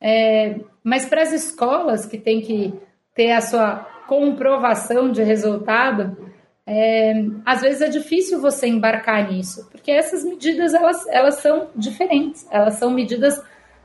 É, 0.00 0.60
mas 0.82 1.04
para 1.04 1.22
as 1.22 1.32
escolas 1.32 2.06
que 2.06 2.16
têm 2.16 2.40
que 2.40 2.72
ter 3.14 3.32
a 3.32 3.40
sua 3.42 3.76
comprovação 4.06 5.12
de 5.12 5.22
resultado, 5.22 6.16
é, 6.66 7.12
às 7.44 7.60
vezes 7.60 7.82
é 7.82 7.88
difícil 7.88 8.40
você 8.40 8.68
embarcar 8.68 9.30
nisso, 9.30 9.68
porque 9.70 9.90
essas 9.90 10.24
medidas 10.24 10.72
elas, 10.72 11.06
elas 11.08 11.34
são 11.36 11.68
diferentes, 11.74 12.46
elas 12.50 12.74
são 12.74 12.90
medidas 12.90 13.42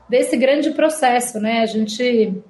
desse 0.08 0.36
grande 0.36 0.70
processo, 0.70 1.40
né? 1.40 1.62
A 1.62 1.66
gente 1.66 2.42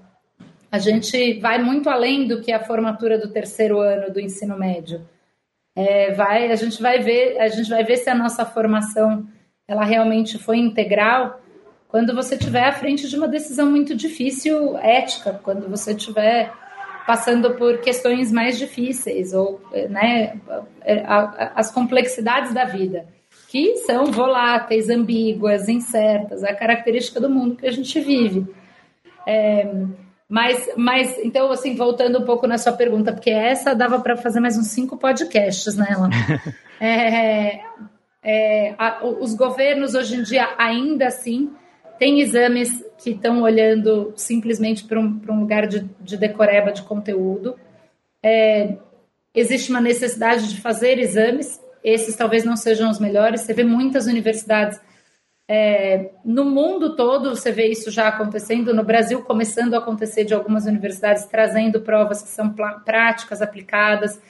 a 0.75 0.79
gente 0.79 1.35
vai 1.35 1.63
muito 1.63 1.89
além 1.89 2.27
do 2.27 2.41
que 2.41 2.51
a 2.51 2.59
formatura 2.59 3.17
do 3.17 3.31
terceiro 3.31 3.79
ano 3.79 4.13
do 4.13 4.19
ensino 4.19 4.59
médio. 4.59 5.07
É, 5.77 6.13
vai, 6.15 6.51
a 6.51 6.57
gente 6.57 6.83
vai 6.83 6.99
ver, 6.99 7.39
a 7.39 7.47
gente 7.47 7.71
vai 7.71 7.85
ver 7.85 7.97
se 7.97 8.11
a 8.11 8.15
nossa 8.15 8.45
formação 8.45 9.25
ela 9.69 9.85
realmente 9.85 10.37
foi 10.37 10.59
integral 10.59 11.41
quando 11.87 12.13
você 12.13 12.35
estiver 12.35 12.65
à 12.65 12.73
frente 12.73 13.09
de 13.09 13.17
uma 13.17 13.29
decisão 13.29 13.71
muito 13.71 13.95
difícil 13.95 14.77
ética, 14.79 15.41
quando 15.45 15.69
você 15.69 15.93
estiver 15.93 16.53
passando 17.07 17.55
por 17.55 17.79
questões 17.79 18.33
mais 18.33 18.59
difíceis 18.59 19.33
ou 19.33 19.61
né, 19.89 20.41
as 21.55 21.71
complexidades 21.71 22.53
da 22.53 22.65
vida, 22.65 23.07
que 23.49 23.77
são 23.77 24.07
voláteis, 24.07 24.91
ambíguas, 24.91 25.69
incertas, 25.69 26.43
a 26.43 26.53
característica 26.53 27.21
do 27.21 27.31
mundo 27.31 27.55
que 27.55 27.67
a 27.69 27.71
gente 27.71 28.01
vive. 28.01 28.45
É, 29.25 29.73
mas, 30.35 30.69
mas, 30.77 31.17
então, 31.19 31.53
assim, 31.53 31.77
voltando 31.77 32.19
um 32.19 32.25
pouco 32.25 32.45
na 32.45 32.59
sua 32.59 32.73
pergunta, 32.73 33.13
porque 33.13 33.31
essa 33.31 33.73
dava 33.73 34.01
para 34.01 34.17
fazer 34.17 34.41
mais 34.41 34.59
uns 34.59 34.67
cinco 34.67 34.97
podcasts 34.97 35.77
nela. 35.77 36.11
é, 36.81 37.61
é, 38.21 38.75
a, 38.77 39.07
os 39.07 39.33
governos 39.33 39.95
hoje 39.95 40.17
em 40.17 40.25
dia 40.25 40.53
ainda 40.59 41.07
assim 41.07 41.53
tem 42.01 42.21
exames 42.21 42.85
que 42.99 43.11
estão 43.11 43.43
olhando 43.43 44.13
simplesmente 44.17 44.83
para 44.83 44.99
um, 44.99 45.21
um 45.29 45.39
lugar 45.39 45.69
de, 45.69 45.89
de, 46.01 46.17
decoreba 46.17 46.73
de 46.73 46.83
conteúdo. 46.83 47.55
É, 48.21 48.75
existe 49.33 49.71
uma 49.71 49.81
necessidade 49.81 50.49
de 50.49 50.61
fazer 50.61 50.99
exames, 50.99 51.61
esses 51.85 52.17
talvez 52.17 52.43
não 52.43 52.57
sejam 52.57 52.91
os 52.91 52.99
melhores. 52.99 53.43
Você 53.43 53.55
vê 53.55 53.63
muitas 53.63 54.07
universidades 54.07 54.81
é, 55.47 56.11
no 56.25 56.45
mundo 56.45 56.97
todo, 56.97 57.31
você 57.31 57.53
vê 57.53 57.67
isso 57.67 57.91
já 57.91 58.09
acontecendo, 58.09 58.73
no 58.73 58.83
Brasil 58.83 59.23
começando 59.23 59.75
a 59.75 59.79
acontecer 59.79 60.25
de 60.25 60.33
algumas 60.33 60.65
universidades 60.65 61.27
trazendo 61.27 61.81
provas 61.81 62.23
que 62.23 62.29
são 62.29 62.55
práticas, 62.85 63.43
aplicadas, 63.43 64.21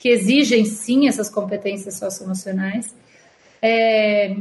que 0.00 0.08
exigem 0.08 0.64
sim 0.64 1.08
essas 1.08 1.28
competências 1.28 1.98
socioemocionais. 1.98 2.94
É, 3.60 4.34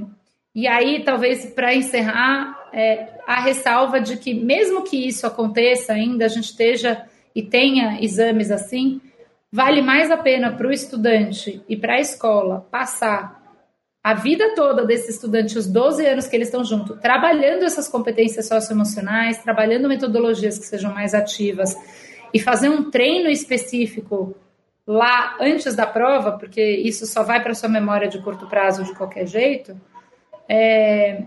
e 0.55 0.67
aí, 0.67 1.03
talvez 1.03 1.45
para 1.47 1.75
encerrar, 1.75 2.69
é, 2.73 3.09
a 3.27 3.41
ressalva 3.41 3.99
de 3.99 4.17
que, 4.17 4.33
mesmo 4.33 4.83
que 4.83 5.07
isso 5.07 5.27
aconteça 5.27 5.93
ainda, 5.93 6.25
a 6.25 6.29
gente 6.29 6.45
esteja 6.45 7.05
e 7.35 7.41
tenha 7.41 8.01
exames 8.01 8.51
assim, 8.51 9.01
vale 9.51 9.81
mais 9.81 10.09
a 10.09 10.17
pena 10.17 10.51
para 10.51 10.67
o 10.67 10.71
estudante 10.71 11.61
e 11.67 11.75
para 11.75 11.95
a 11.95 11.99
escola 11.99 12.65
passar 12.71 13.40
a 14.03 14.13
vida 14.13 14.55
toda 14.55 14.85
desse 14.85 15.11
estudante, 15.11 15.57
os 15.57 15.67
12 15.67 16.05
anos 16.05 16.27
que 16.27 16.35
eles 16.35 16.47
estão 16.47 16.63
junto, 16.63 16.97
trabalhando 16.97 17.63
essas 17.63 17.87
competências 17.87 18.47
socioemocionais, 18.47 19.37
trabalhando 19.39 19.87
metodologias 19.87 20.57
que 20.57 20.65
sejam 20.65 20.93
mais 20.93 21.13
ativas 21.13 21.75
e 22.33 22.39
fazer 22.39 22.69
um 22.69 22.89
treino 22.89 23.29
específico 23.29 24.35
lá 24.87 25.37
antes 25.39 25.75
da 25.75 25.85
prova, 25.85 26.31
porque 26.33 26.61
isso 26.61 27.05
só 27.05 27.23
vai 27.23 27.43
para 27.43 27.53
sua 27.53 27.69
memória 27.69 28.07
de 28.07 28.21
curto 28.21 28.47
prazo 28.47 28.83
de 28.83 28.93
qualquer 28.95 29.27
jeito 29.27 29.79
é, 30.49 31.23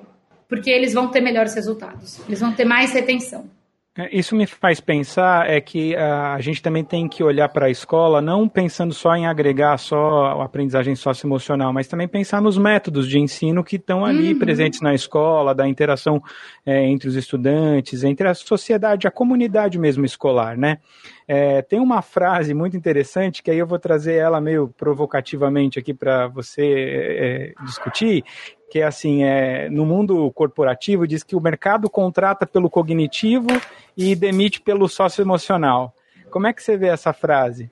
porque 0.47 0.71
eles 0.71 0.93
vão 0.93 1.09
ter 1.09 1.23
melhores 1.23 1.55
resultados, 1.55 2.21
eles 2.27 2.41
vão 2.41 2.53
ter 2.53 2.67
mais 2.67 2.93
retenção. 2.93 3.49
É, 3.97 4.09
isso 4.17 4.35
me 4.35 4.45
faz 4.45 4.81
pensar 4.81 5.49
é 5.49 5.61
que 5.61 5.95
a 5.95 6.41
gente 6.41 6.61
também 6.61 6.83
tem 6.83 7.09
que 7.09 7.23
olhar 7.23 7.49
para 7.49 7.67
a 7.67 7.71
escola 7.71 8.21
não 8.21 8.49
pensando 8.49 8.93
só 8.93 9.15
em 9.15 9.27
agregar 9.27 9.79
só 9.79 10.41
a 10.41 10.45
aprendizagem 10.45 10.97
socioemocional, 10.97 11.73
mas 11.73 11.87
também 11.87 12.09
pensar 12.09 12.43
nos 12.43 12.59
métodos 12.59 13.09
de 13.09 13.21
ensino 13.21 13.63
que 13.63 13.77
estão 13.77 14.05
ali 14.05 14.33
uhum. 14.33 14.39
presentes 14.41 14.81
na 14.81 14.95
escola, 14.95 15.55
da 15.55 15.69
interação 15.69 16.21
é, 16.67 16.85
entre 16.89 17.09
os 17.09 17.15
estudantes, 17.15 18.03
entre 18.03 18.27
a 18.27 18.35
sociedade, 18.35 19.07
a 19.07 19.13
comunidade 19.13 19.79
mesmo 19.79 20.05
escolar, 20.05 20.57
né? 20.59 20.79
É, 21.27 21.63
tem 21.63 21.81
uma 21.81 22.03
frase 22.03 22.53
muito 22.53 22.77
interessante 22.77 23.43
que 23.43 23.51
aí 23.51 23.59
eu 23.59 23.67
vou 23.67 23.79
trazer 23.79 24.15
ela 24.15 24.41
meio 24.41 24.69
provocativamente 24.77 25.79
aqui 25.79 25.95
para 25.95 26.29
você 26.29 27.55
é, 27.57 27.65
discutir, 27.65 28.25
que 28.71 28.81
é 28.81 28.85
assim, 28.85 29.25
é, 29.25 29.69
no 29.71 29.87
mundo 29.87 30.31
corporativo 30.33 31.07
diz 31.07 31.23
que 31.23 31.37
o 31.37 31.41
mercado 31.41 31.89
contrata 31.89 32.47
pelo 32.47 32.69
cognitivo 32.69 33.49
e 33.97 34.15
demite 34.15 34.61
pelo 34.61 34.89
socioemocional. 34.89 35.95
Como 36.31 36.47
é 36.47 36.53
que 36.53 36.63
você 36.63 36.77
vê 36.77 36.89
essa 36.89 37.13
frase? 37.13 37.71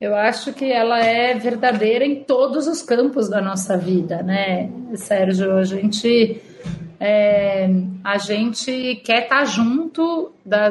Eu 0.00 0.14
acho 0.14 0.52
que 0.52 0.70
ela 0.70 1.00
é 1.00 1.34
verdadeira 1.34 2.04
em 2.04 2.22
todos 2.22 2.66
os 2.66 2.82
campos 2.82 3.28
da 3.28 3.40
nossa 3.40 3.76
vida, 3.76 4.22
né, 4.22 4.70
Sérgio? 4.94 5.56
A 5.56 5.64
gente, 5.64 6.40
é, 7.00 7.68
a 8.04 8.16
gente 8.16 8.96
quer 9.04 9.24
estar 9.24 9.44
junto 9.44 10.32
da, 10.46 10.70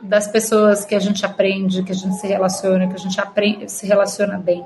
das 0.00 0.26
pessoas 0.26 0.84
que 0.84 0.94
a 0.94 0.98
gente 0.98 1.24
aprende, 1.24 1.82
que 1.82 1.92
a 1.92 1.94
gente 1.94 2.14
se 2.16 2.26
relaciona, 2.26 2.88
que 2.88 2.94
a 2.94 2.98
gente 2.98 3.20
aprende, 3.20 3.70
se 3.70 3.86
relaciona 3.86 4.38
bem. 4.38 4.64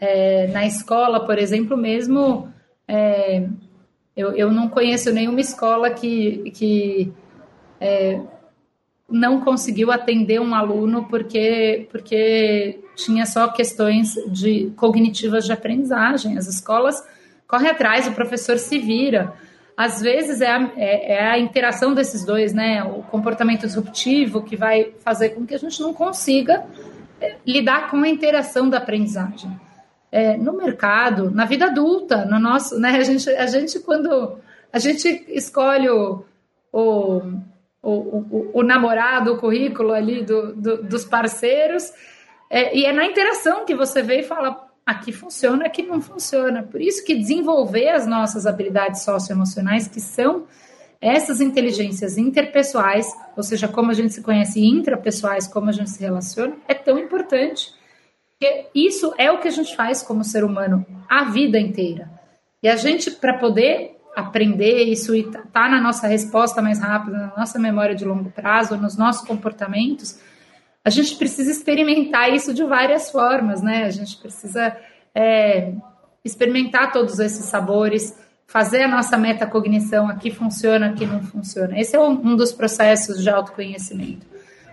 É, 0.00 0.46
na 0.48 0.66
escola, 0.66 1.24
por 1.26 1.38
exemplo, 1.38 1.76
mesmo 1.76 2.48
é, 2.88 3.46
eu, 4.16 4.32
eu 4.32 4.50
não 4.50 4.68
conheço 4.68 5.12
nenhuma 5.12 5.40
escola 5.40 5.90
que, 5.90 6.50
que 6.50 7.12
é, 7.80 8.20
não 9.08 9.40
conseguiu 9.40 9.90
atender 9.90 10.40
um 10.40 10.54
aluno 10.54 11.06
porque, 11.08 11.88
porque 11.90 12.80
tinha 12.96 13.26
só 13.26 13.48
questões 13.48 14.14
de 14.28 14.72
cognitivas 14.76 15.44
de 15.44 15.52
aprendizagem. 15.52 16.36
As 16.36 16.46
escolas 16.46 17.02
correm 17.46 17.70
atrás, 17.70 18.06
o 18.06 18.12
professor 18.12 18.58
se 18.58 18.78
vira. 18.78 19.32
Às 19.80 20.02
vezes 20.02 20.42
é 20.42 20.50
a, 20.50 20.70
é, 20.76 21.12
é 21.14 21.26
a 21.26 21.38
interação 21.38 21.94
desses 21.94 22.22
dois, 22.22 22.52
né? 22.52 22.84
O 22.84 23.02
comportamento 23.04 23.62
disruptivo 23.62 24.42
que 24.42 24.54
vai 24.54 24.92
fazer 25.02 25.30
com 25.30 25.46
que 25.46 25.54
a 25.54 25.58
gente 25.58 25.80
não 25.80 25.94
consiga 25.94 26.66
é, 27.18 27.36
lidar 27.46 27.90
com 27.90 27.96
a 27.96 28.06
interação 28.06 28.68
da 28.68 28.76
aprendizagem 28.76 29.50
é, 30.12 30.36
no 30.36 30.52
mercado, 30.52 31.30
na 31.30 31.46
vida 31.46 31.64
adulta, 31.64 32.26
no 32.26 32.38
nosso, 32.38 32.78
né? 32.78 32.90
A 32.90 33.02
gente, 33.02 33.30
a 33.30 33.46
gente 33.46 33.80
quando 33.80 34.38
a 34.70 34.78
gente 34.78 35.24
escolhe 35.28 35.88
o, 35.88 36.26
o, 36.70 37.22
o, 37.82 38.50
o 38.52 38.62
namorado, 38.62 39.32
o 39.32 39.38
currículo 39.38 39.94
ali 39.94 40.22
do, 40.22 40.54
do 40.56 40.82
dos 40.82 41.06
parceiros, 41.06 41.90
é, 42.50 42.76
e 42.76 42.84
é 42.84 42.92
na 42.92 43.06
interação 43.06 43.64
que 43.64 43.74
você 43.74 44.02
vê 44.02 44.20
e 44.20 44.24
fala 44.24 44.69
aqui 44.90 45.12
funciona, 45.12 45.66
aqui 45.66 45.82
não 45.82 46.00
funciona. 46.00 46.62
Por 46.62 46.80
isso 46.80 47.04
que 47.04 47.14
desenvolver 47.14 47.88
as 47.88 48.06
nossas 48.06 48.46
habilidades 48.46 49.02
socioemocionais, 49.02 49.86
que 49.86 50.00
são 50.00 50.46
essas 51.00 51.40
inteligências 51.40 52.18
interpessoais, 52.18 53.06
ou 53.36 53.42
seja, 53.42 53.66
como 53.68 53.90
a 53.90 53.94
gente 53.94 54.12
se 54.12 54.22
conhece, 54.22 54.60
intrapessoais, 54.60 55.46
como 55.46 55.70
a 55.70 55.72
gente 55.72 55.90
se 55.90 56.00
relaciona, 56.00 56.56
é 56.68 56.74
tão 56.74 56.98
importante. 56.98 57.72
Porque 58.30 58.66
isso 58.74 59.14
é 59.16 59.30
o 59.30 59.38
que 59.38 59.48
a 59.48 59.52
gente 59.52 59.74
faz 59.76 60.02
como 60.02 60.24
ser 60.24 60.44
humano 60.44 60.84
a 61.08 61.24
vida 61.24 61.58
inteira. 61.58 62.10
E 62.62 62.68
a 62.68 62.76
gente, 62.76 63.10
para 63.10 63.38
poder 63.38 63.96
aprender 64.14 64.82
isso 64.84 65.14
e 65.14 65.22
tá, 65.30 65.42
tá 65.52 65.68
na 65.68 65.80
nossa 65.80 66.06
resposta 66.06 66.60
mais 66.60 66.80
rápida, 66.80 67.16
na 67.16 67.32
nossa 67.36 67.58
memória 67.58 67.94
de 67.94 68.04
longo 68.04 68.30
prazo, 68.30 68.76
nos 68.76 68.96
nossos 68.96 69.26
comportamentos, 69.26 70.18
a 70.84 70.90
gente 70.90 71.16
precisa 71.16 71.50
experimentar 71.50 72.32
isso 72.32 72.54
de 72.54 72.64
várias 72.64 73.10
formas, 73.10 73.62
né? 73.62 73.84
A 73.84 73.90
gente 73.90 74.16
precisa 74.16 74.76
é, 75.14 75.72
experimentar 76.24 76.92
todos 76.92 77.18
esses 77.18 77.44
sabores, 77.46 78.18
fazer 78.46 78.82
a 78.82 78.88
nossa 78.88 79.16
metacognição, 79.16 80.08
aqui 80.08 80.30
funciona, 80.30 80.90
aqui 80.90 81.06
não 81.06 81.22
funciona. 81.22 81.78
Esse 81.78 81.96
é 81.96 82.00
um 82.00 82.34
dos 82.34 82.52
processos 82.52 83.22
de 83.22 83.28
autoconhecimento. 83.28 84.26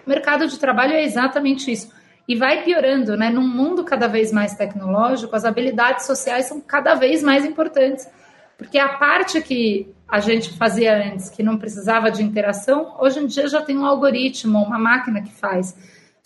O 0.06 0.10
mercado 0.10 0.48
de 0.48 0.58
trabalho 0.58 0.94
é 0.94 1.04
exatamente 1.04 1.72
isso 1.72 1.92
e 2.28 2.36
vai 2.36 2.64
piorando, 2.64 3.16
né? 3.16 3.30
Num 3.30 3.48
mundo 3.48 3.84
cada 3.84 4.08
vez 4.08 4.32
mais 4.32 4.54
tecnológico, 4.56 5.36
as 5.36 5.46
habilidades 5.46 6.06
sociais 6.06 6.46
são 6.46 6.60
cada 6.60 6.94
vez 6.96 7.24
mais 7.24 7.46
importantes, 7.46 8.10
porque 8.58 8.78
a 8.78 8.90
parte 8.90 9.42
que 9.42 9.94
a 10.08 10.20
gente 10.20 10.58
fazia 10.58 10.98
antes, 10.98 11.30
que 11.30 11.44
não 11.44 11.58
precisava 11.58 12.10
de 12.10 12.24
interação, 12.24 12.96
hoje 13.00 13.20
em 13.20 13.28
dia 13.28 13.48
já 13.48 13.62
tem 13.62 13.78
um 13.78 13.86
algoritmo, 13.86 14.62
uma 14.62 14.80
máquina 14.80 15.22
que 15.22 15.32
faz. 15.32 15.76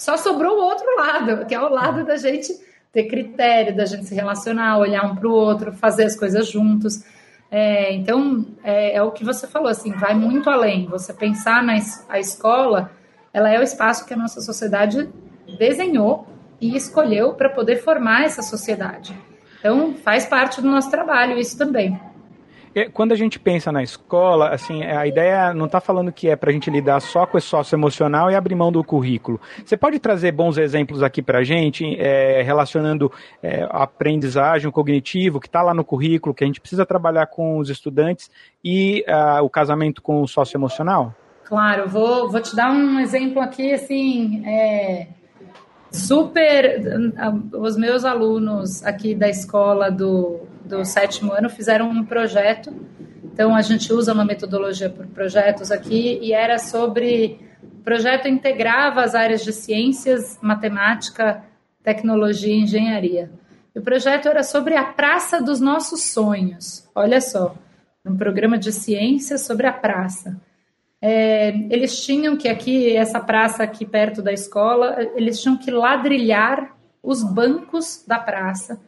Só 0.01 0.17
sobrou 0.17 0.57
o 0.57 0.63
outro 0.63 0.87
lado, 0.97 1.45
que 1.45 1.53
é 1.53 1.61
o 1.61 1.69
lado 1.69 2.03
da 2.03 2.17
gente 2.17 2.51
ter 2.91 3.03
critério, 3.03 3.77
da 3.77 3.85
gente 3.85 4.05
se 4.05 4.15
relacionar, 4.15 4.79
olhar 4.79 5.05
um 5.05 5.15
para 5.15 5.27
o 5.27 5.31
outro, 5.31 5.73
fazer 5.73 6.05
as 6.05 6.15
coisas 6.15 6.49
juntos. 6.49 7.03
É, 7.51 7.93
então, 7.93 8.47
é, 8.63 8.95
é, 8.95 9.03
o 9.03 9.11
que 9.11 9.23
você 9.23 9.45
falou, 9.45 9.67
assim, 9.67 9.91
vai 9.91 10.15
muito 10.15 10.49
além. 10.49 10.87
Você 10.87 11.13
pensar 11.13 11.61
na 11.61 11.75
a 12.09 12.19
escola, 12.19 12.89
ela 13.31 13.51
é 13.51 13.59
o 13.59 13.61
espaço 13.61 14.07
que 14.07 14.15
a 14.15 14.17
nossa 14.17 14.41
sociedade 14.41 15.07
desenhou 15.59 16.27
e 16.59 16.75
escolheu 16.75 17.35
para 17.35 17.51
poder 17.51 17.83
formar 17.83 18.23
essa 18.23 18.41
sociedade. 18.41 19.15
Então, 19.59 19.93
faz 19.93 20.25
parte 20.25 20.63
do 20.63 20.67
nosso 20.67 20.89
trabalho 20.89 21.37
isso 21.37 21.55
também. 21.55 22.01
É, 22.73 22.85
quando 22.85 23.11
a 23.11 23.15
gente 23.15 23.37
pensa 23.37 23.71
na 23.71 23.83
escola, 23.83 24.49
assim, 24.49 24.83
a 24.83 25.05
ideia 25.05 25.53
não 25.53 25.65
está 25.65 25.81
falando 25.81 26.11
que 26.11 26.29
é 26.29 26.35
para 26.35 26.49
a 26.49 26.53
gente 26.53 26.69
lidar 26.69 26.99
só 27.01 27.25
com 27.25 27.37
esse 27.37 27.47
sócio 27.47 27.75
emocional 27.75 28.31
e 28.31 28.35
abrir 28.35 28.55
mão 28.55 28.71
do 28.71 28.83
currículo. 28.83 29.39
Você 29.65 29.75
pode 29.75 29.99
trazer 29.99 30.31
bons 30.31 30.57
exemplos 30.57 31.03
aqui 31.03 31.21
para 31.21 31.39
a 31.39 31.43
gente, 31.43 31.95
é, 31.99 32.41
relacionando 32.41 33.11
é, 33.43 33.67
aprendizagem, 33.69 34.69
o 34.69 34.71
cognitivo, 34.71 35.39
que 35.39 35.47
está 35.47 35.61
lá 35.61 35.73
no 35.73 35.83
currículo, 35.83 36.33
que 36.33 36.43
a 36.43 36.47
gente 36.47 36.61
precisa 36.61 36.85
trabalhar 36.85 37.27
com 37.27 37.57
os 37.57 37.69
estudantes, 37.69 38.31
e 38.63 39.03
uh, 39.07 39.43
o 39.43 39.49
casamento 39.49 40.01
com 40.01 40.21
o 40.21 40.27
sócio 40.27 40.55
emocional? 40.55 41.13
Claro, 41.43 41.89
vou, 41.89 42.29
vou 42.29 42.39
te 42.39 42.55
dar 42.55 42.71
um 42.71 42.99
exemplo 42.99 43.41
aqui, 43.41 43.73
assim, 43.73 44.45
é, 44.45 45.07
super. 45.91 46.81
Os 47.53 47.75
meus 47.75 48.05
alunos 48.05 48.85
aqui 48.85 49.13
da 49.13 49.27
escola 49.27 49.91
do, 49.91 50.39
do 50.65 50.85
sétimo 50.85 51.33
ano 51.33 51.49
fizeram 51.49 51.89
um 51.89 52.05
projeto. 52.05 52.73
Então, 53.23 53.55
a 53.55 53.61
gente 53.61 53.91
usa 53.93 54.13
uma 54.13 54.25
metodologia 54.25 54.89
por 54.89 55.07
projetos 55.07 55.71
aqui 55.71 56.19
e 56.21 56.33
era 56.33 56.57
sobre. 56.57 57.39
O 57.63 57.83
projeto 57.83 58.27
integrava 58.27 59.01
as 59.01 59.15
áreas 59.15 59.43
de 59.43 59.51
ciências, 59.51 60.37
matemática, 60.41 61.43
tecnologia 61.83 62.53
e 62.53 62.61
engenharia. 62.61 63.31
E 63.73 63.79
o 63.79 63.81
projeto 63.81 64.27
era 64.27 64.43
sobre 64.43 64.75
a 64.75 64.83
praça 64.83 65.41
dos 65.41 65.59
nossos 65.59 66.11
sonhos. 66.11 66.87
Olha 66.93 67.19
só, 67.19 67.55
um 68.05 68.15
programa 68.15 68.57
de 68.57 68.71
ciências 68.71 69.41
sobre 69.41 69.65
a 69.65 69.73
praça. 69.73 70.39
É, 71.01 71.49
eles 71.69 72.03
tinham 72.05 72.37
que 72.37 72.47
aqui, 72.47 72.95
essa 72.95 73.19
praça 73.19 73.63
aqui 73.63 73.85
perto 73.85 74.21
da 74.21 74.31
escola, 74.31 74.97
eles 75.15 75.41
tinham 75.41 75.57
que 75.57 75.71
ladrilhar 75.71 76.75
os 77.01 77.23
bancos 77.23 78.03
da 78.07 78.19
praça. 78.19 78.79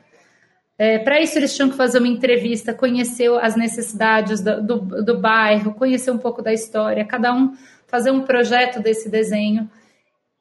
É, 0.84 1.00
Para 1.00 1.22
isso, 1.22 1.38
eles 1.40 1.56
tinham 1.56 1.70
que 1.70 1.78
fazer 1.78 2.00
uma 2.00 2.10
entrevista, 2.10 2.74
conhecer 2.74 3.32
as 3.40 3.56
necessidades 3.56 4.42
do, 4.42 4.62
do, 4.62 5.02
do 5.02 5.18
bairro, 5.18 5.74
conhecer 5.74 6.12
um 6.12 6.18
pouco 6.18 6.42
da 6.42 6.52
história, 6.52 7.06
cada 7.06 7.34
um 7.34 7.56
fazer 7.88 8.12
um 8.12 8.24
projeto 8.24 8.82
desse 8.82 9.08
desenho. 9.10 9.70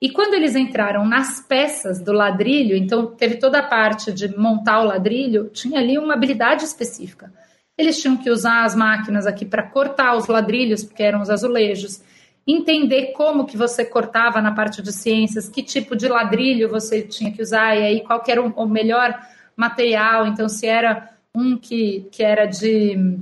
E 0.00 0.11
quando 0.11 0.35
eles 0.35 0.57
entraram 0.57 1.07
nas 1.07 1.38
peças 1.38 2.00
do 2.00 2.11
ladrilho, 2.12 2.76
então 2.76 3.07
teve 3.07 3.37
toda 3.37 3.61
a 3.61 3.62
parte 3.62 4.11
de 4.11 4.37
montar 4.37 4.81
o 4.81 4.85
ladrilho, 4.85 5.48
tinha 5.50 5.78
ali 5.78 5.96
uma 5.96 6.14
habilidade 6.14 6.64
específica. 6.64 7.33
Eles 7.78 8.02
tinham 8.02 8.16
que 8.16 8.28
usar 8.28 8.64
as 8.64 8.74
máquinas 8.74 9.28
aqui 9.28 9.44
para 9.46 9.62
cortar 9.62 10.16
os 10.16 10.26
ladrilhos, 10.26 10.83
porque 10.83 11.05
eram 11.05 11.20
os 11.20 11.31
azulejos, 11.31 12.02
entender 12.44 13.12
como 13.12 13.46
que 13.46 13.57
você 13.57 13.85
cortava 13.85 14.42
na 14.42 14.50
parte 14.50 14.83
de 14.83 14.92
ciências, 14.92 15.48
que 15.48 15.62
tipo 15.62 15.94
de 15.94 16.09
ladrilho 16.09 16.68
você 16.68 17.00
tinha 17.00 17.31
que 17.31 17.40
usar, 17.40 17.76
e 17.76 17.85
aí 17.85 18.00
qual 18.00 18.20
era 18.26 18.42
o 18.42 18.66
melhor 18.66 19.16
material, 19.56 20.26
então 20.26 20.48
se 20.48 20.66
era 20.66 21.10
um 21.34 21.56
que, 21.56 22.08
que 22.10 22.22
era 22.22 22.46
de, 22.46 23.18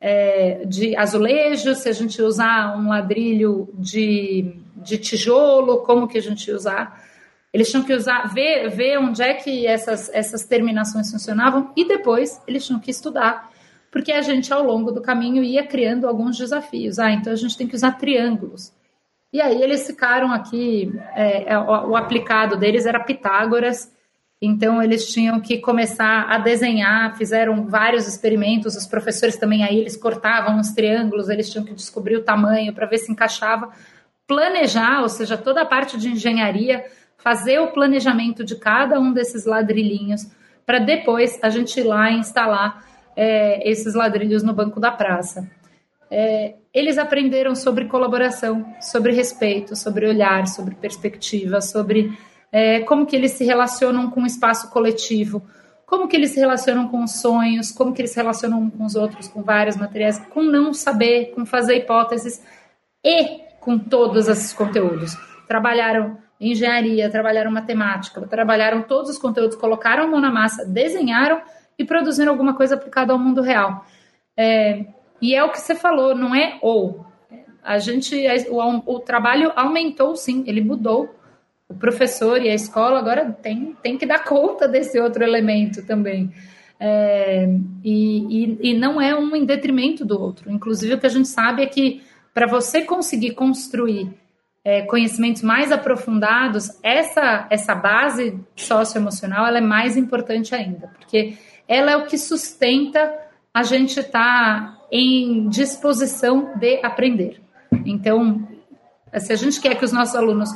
é, 0.00 0.64
de 0.66 0.96
azulejo, 0.96 1.74
se 1.74 1.88
a 1.88 1.92
gente 1.92 2.20
usar 2.20 2.76
um 2.76 2.88
ladrilho 2.88 3.68
de, 3.74 4.54
de 4.76 4.98
tijolo, 4.98 5.78
como 5.78 6.08
que 6.08 6.18
a 6.18 6.22
gente 6.22 6.48
ia 6.48 6.56
usar. 6.56 7.02
Eles 7.52 7.70
tinham 7.70 7.84
que 7.84 7.94
usar, 7.94 8.34
ver, 8.34 8.68
ver 8.68 8.98
onde 8.98 9.22
é 9.22 9.34
que 9.34 9.66
essas, 9.66 10.12
essas 10.12 10.44
terminações 10.44 11.10
funcionavam 11.10 11.70
e 11.76 11.86
depois 11.86 12.40
eles 12.46 12.66
tinham 12.66 12.80
que 12.80 12.90
estudar 12.90 13.54
porque 13.94 14.10
a 14.10 14.22
gente, 14.22 14.52
ao 14.52 14.64
longo 14.64 14.90
do 14.90 15.00
caminho, 15.00 15.40
ia 15.40 15.64
criando 15.64 16.08
alguns 16.08 16.36
desafios. 16.36 16.98
Ah, 16.98 17.12
então 17.12 17.32
a 17.32 17.36
gente 17.36 17.56
tem 17.56 17.68
que 17.68 17.76
usar 17.76 17.92
triângulos. 17.92 18.72
E 19.32 19.40
aí 19.40 19.62
eles 19.62 19.86
ficaram 19.86 20.32
aqui, 20.32 20.92
é, 21.14 21.52
é 21.52 21.56
o, 21.56 21.90
o 21.90 21.96
aplicado 21.96 22.56
deles 22.56 22.86
era 22.86 22.98
Pitágoras, 22.98 23.93
então 24.44 24.82
eles 24.82 25.12
tinham 25.12 25.40
que 25.40 25.58
começar 25.58 26.26
a 26.28 26.38
desenhar, 26.38 27.16
fizeram 27.16 27.66
vários 27.66 28.06
experimentos, 28.06 28.76
os 28.76 28.86
professores 28.86 29.36
também 29.36 29.62
aí, 29.62 29.78
eles 29.78 29.96
cortavam 29.96 30.58
os 30.58 30.72
triângulos, 30.72 31.28
eles 31.28 31.50
tinham 31.50 31.64
que 31.64 31.74
descobrir 31.74 32.16
o 32.16 32.22
tamanho 32.22 32.72
para 32.72 32.86
ver 32.86 32.98
se 32.98 33.10
encaixava, 33.10 33.70
planejar, 34.26 35.02
ou 35.02 35.08
seja, 35.08 35.36
toda 35.36 35.62
a 35.62 35.66
parte 35.66 35.98
de 35.98 36.08
engenharia, 36.08 36.84
fazer 37.18 37.58
o 37.58 37.72
planejamento 37.72 38.44
de 38.44 38.56
cada 38.56 38.98
um 39.00 39.12
desses 39.12 39.44
ladrilhinhos, 39.44 40.26
para 40.66 40.78
depois 40.78 41.38
a 41.42 41.48
gente 41.48 41.78
ir 41.80 41.84
lá 41.84 42.10
e 42.10 42.18
instalar 42.18 42.84
é, 43.16 43.68
esses 43.68 43.94
ladrilhos 43.94 44.42
no 44.42 44.52
banco 44.52 44.80
da 44.80 44.90
praça. 44.90 45.48
É, 46.10 46.54
eles 46.72 46.98
aprenderam 46.98 47.54
sobre 47.54 47.86
colaboração, 47.86 48.74
sobre 48.80 49.12
respeito, 49.12 49.76
sobre 49.76 50.06
olhar, 50.06 50.46
sobre 50.46 50.74
perspectiva, 50.74 51.60
sobre 51.60 52.16
é, 52.54 52.78
como 52.82 53.04
que 53.04 53.16
eles 53.16 53.32
se 53.32 53.44
relacionam 53.44 54.08
com 54.08 54.22
o 54.22 54.26
espaço 54.26 54.70
coletivo, 54.70 55.42
como 55.84 56.06
que 56.06 56.14
eles 56.14 56.30
se 56.30 56.38
relacionam 56.38 56.86
com 56.86 57.02
os 57.02 57.20
sonhos, 57.20 57.72
como 57.72 57.92
que 57.92 58.00
eles 58.00 58.12
se 58.12 58.16
relacionam 58.16 58.70
com 58.70 58.84
os 58.84 58.94
outros, 58.94 59.26
com 59.26 59.42
vários 59.42 59.76
materiais, 59.76 60.20
com 60.32 60.40
não 60.40 60.72
saber, 60.72 61.32
com 61.34 61.44
fazer 61.44 61.78
hipóteses 61.78 62.40
e 63.02 63.40
com 63.58 63.76
todos 63.76 64.28
esses 64.28 64.52
conteúdos. 64.52 65.16
Trabalharam 65.48 66.16
engenharia, 66.40 67.10
trabalharam 67.10 67.50
matemática, 67.50 68.20
trabalharam 68.28 68.82
todos 68.82 69.10
os 69.10 69.18
conteúdos, 69.18 69.56
colocaram 69.56 70.04
a 70.04 70.06
mão 70.06 70.20
na 70.20 70.30
massa, 70.30 70.64
desenharam 70.64 71.42
e 71.76 71.84
produzindo 71.84 72.30
alguma 72.30 72.54
coisa 72.54 72.76
aplicada 72.76 73.12
ao 73.12 73.18
mundo 73.18 73.42
real. 73.42 73.84
É, 74.36 74.86
e 75.20 75.34
é 75.34 75.42
o 75.42 75.50
que 75.50 75.60
você 75.60 75.74
falou, 75.74 76.14
não 76.14 76.32
é 76.32 76.56
ou. 76.62 77.04
A 77.64 77.78
gente, 77.78 78.14
o, 78.48 78.94
o 78.94 79.00
trabalho 79.00 79.50
aumentou 79.56 80.14
sim, 80.14 80.44
ele 80.46 80.60
mudou. 80.60 81.23
O 81.68 81.74
professor 81.74 82.40
e 82.42 82.50
a 82.50 82.54
escola 82.54 82.98
agora 82.98 83.32
tem, 83.32 83.76
tem 83.82 83.96
que 83.96 84.06
dar 84.06 84.24
conta 84.24 84.68
desse 84.68 84.98
outro 85.00 85.24
elemento 85.24 85.84
também. 85.86 86.32
É, 86.78 87.48
e, 87.82 88.44
e, 88.44 88.70
e, 88.70 88.74
não 88.74 89.00
é 89.00 89.16
um 89.18 89.34
em 89.34 89.44
detrimento 89.44 90.04
do 90.04 90.20
outro. 90.20 90.50
Inclusive, 90.50 90.94
o 90.94 91.00
que 91.00 91.06
a 91.06 91.10
gente 91.10 91.28
sabe 91.28 91.62
é 91.62 91.66
que 91.66 92.02
para 92.34 92.46
você 92.46 92.82
conseguir 92.82 93.30
construir 93.32 94.12
é, 94.64 94.82
conhecimentos 94.82 95.42
mais 95.42 95.70
aprofundados, 95.70 96.78
essa, 96.82 97.46
essa 97.50 97.74
base 97.74 98.38
socioemocional 98.56 99.46
ela 99.46 99.58
é 99.58 99.62
mais 99.62 99.96
importante 99.96 100.54
ainda, 100.54 100.88
porque 100.98 101.36
ela 101.68 101.92
é 101.92 101.96
o 101.96 102.06
que 102.06 102.18
sustenta 102.18 103.14
a 103.52 103.62
gente 103.62 104.00
estar 104.00 104.10
tá 104.10 104.86
em 104.90 105.48
disposição 105.48 106.52
de 106.56 106.80
aprender. 106.82 107.40
Então, 107.84 108.48
se 109.18 109.32
a 109.32 109.36
gente 109.36 109.60
quer 109.60 109.76
que 109.76 109.84
os 109.84 109.92
nossos 109.92 110.14
alunos 110.14 110.50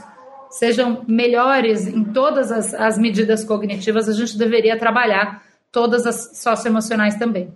sejam 0.51 1.05
melhores 1.07 1.87
em 1.87 2.05
todas 2.05 2.51
as, 2.51 2.75
as 2.75 2.99
medidas 2.99 3.45
cognitivas, 3.45 4.09
a 4.09 4.13
gente 4.13 4.37
deveria 4.37 4.79
trabalhar 4.79 5.43
todas 5.71 6.07
as 6.07 6.39
socioemocionais 6.39 7.17
também. 7.17 7.53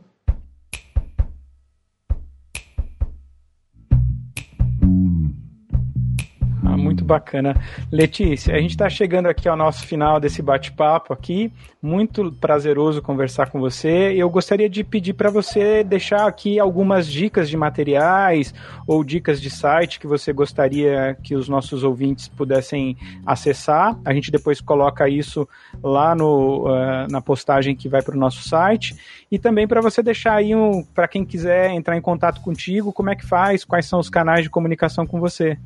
Bacana. 7.13 7.55
Letícia, 7.91 8.55
a 8.55 8.59
gente 8.59 8.71
está 8.71 8.89
chegando 8.89 9.27
aqui 9.27 9.47
ao 9.47 9.57
nosso 9.57 9.87
final 9.87 10.19
desse 10.19 10.41
bate-papo 10.41 11.13
aqui. 11.13 11.53
Muito 11.83 12.33
prazeroso 12.33 13.03
conversar 13.03 13.51
com 13.51 13.61
você. 13.61 14.15
Eu 14.17 14.31
gostaria 14.31 14.69
de 14.69 14.83
pedir 14.83 15.13
para 15.13 15.31
você 15.31 15.85
deixar 15.85 16.27
aqui 16.27 16.59
algumas 16.59 17.07
dicas 17.07 17.51
de 17.51 17.57
materiais 17.57 18.55
ou 18.87 19.05
dicas 19.05 19.43
de 19.43 19.51
site 19.51 20.01
que 20.01 20.07
você 20.07 20.33
gostaria 20.33 21.15
que 21.23 21.35
os 21.35 21.49
nossos 21.49 21.85
ouvintes 21.85 22.29
pudessem 22.29 22.97
acessar. 23.27 23.99
A 24.05 24.15
gente 24.15 24.31
depois 24.31 24.61
coloca 24.61 25.07
isso 25.09 25.47
lá 25.83 26.15
no, 26.15 26.67
uh, 26.67 27.11
na 27.11 27.21
postagem 27.21 27.77
que 27.77 27.89
vai 27.91 28.01
para 28.01 28.17
o 28.17 28.19
nosso 28.19 28.49
site. 28.49 28.97
E 29.31 29.39
também 29.39 29.69
para 29.69 29.83
você 29.83 30.03
deixar 30.03 30.37
aí 30.37 30.55
um, 30.55 30.83
para 30.83 31.07
quem 31.07 31.27
quiser 31.27 31.73
entrar 31.73 31.97
em 31.97 32.01
contato 32.01 32.41
contigo, 32.41 32.93
como 32.93 33.11
é 33.11 33.17
que 33.17 33.27
faz, 33.27 33.65
quais 33.65 33.85
são 33.87 33.99
os 33.99 34.09
canais 34.09 34.45
de 34.45 34.51
comunicação 34.51 35.07
com 35.07 35.21
você. 35.21 35.59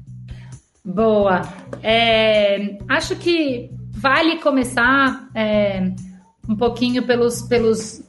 Boa. 0.87 1.43
É, 1.83 2.79
acho 2.89 3.17
que 3.17 3.69
vale 3.91 4.37
começar 4.37 5.29
é, 5.35 5.91
um 6.49 6.55
pouquinho 6.55 7.03
pelos, 7.03 7.43
pelos 7.43 8.01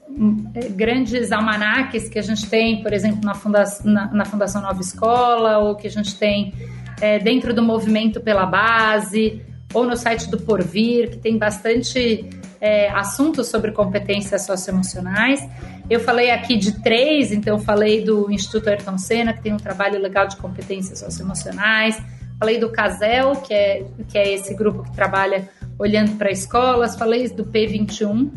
é, 0.54 0.70
grandes 0.70 1.32
almanaques 1.32 2.08
que 2.08 2.20
a 2.20 2.22
gente 2.22 2.48
tem, 2.48 2.84
por 2.84 2.94
exemplo, 2.94 3.22
na 3.24 3.34
Fundação, 3.34 3.92
na, 3.92 4.14
na 4.14 4.26
Fundação 4.26 4.62
Nova 4.62 4.80
Escola, 4.80 5.58
ou 5.58 5.76
que 5.76 5.88
a 5.88 5.90
gente 5.90 6.20
tem 6.20 6.54
é, 7.02 7.18
dentro 7.18 7.52
do 7.52 7.64
Movimento 7.64 8.22
pela 8.22 8.46
Base, 8.46 9.42
ou 9.74 9.84
no 9.84 9.98
site 9.98 10.30
do 10.30 10.38
Porvir, 10.38 11.10
que 11.10 11.18
tem 11.18 11.36
bastante 11.36 12.30
é, 12.62 12.92
assuntos 12.92 13.48
sobre 13.48 13.72
competências 13.72 14.44
socioemocionais. 14.46 15.44
Eu 15.90 16.00
falei 16.00 16.30
aqui 16.30 16.56
de 16.56 16.80
três, 16.84 17.32
então 17.32 17.58
falei 17.58 18.04
do 18.04 18.32
Instituto 18.32 18.70
Ayrton 18.70 19.00
Senna, 19.00 19.34
que 19.34 19.42
tem 19.42 19.52
um 19.52 19.58
trabalho 19.58 20.00
legal 20.00 20.28
de 20.28 20.38
competências 20.38 21.00
socioemocionais. 21.00 22.00
Falei 22.40 22.60
do 22.60 22.70
CASEL, 22.70 23.36
que 23.38 23.54
é, 23.54 23.86
que 24.08 24.18
é 24.18 24.34
esse 24.34 24.54
grupo 24.54 24.84
que 24.84 24.94
trabalha 24.94 25.50
olhando 25.80 26.18
para 26.18 26.32
escolas, 26.32 26.96
falei 26.96 27.28
do 27.30 27.46
P21. 27.46 28.32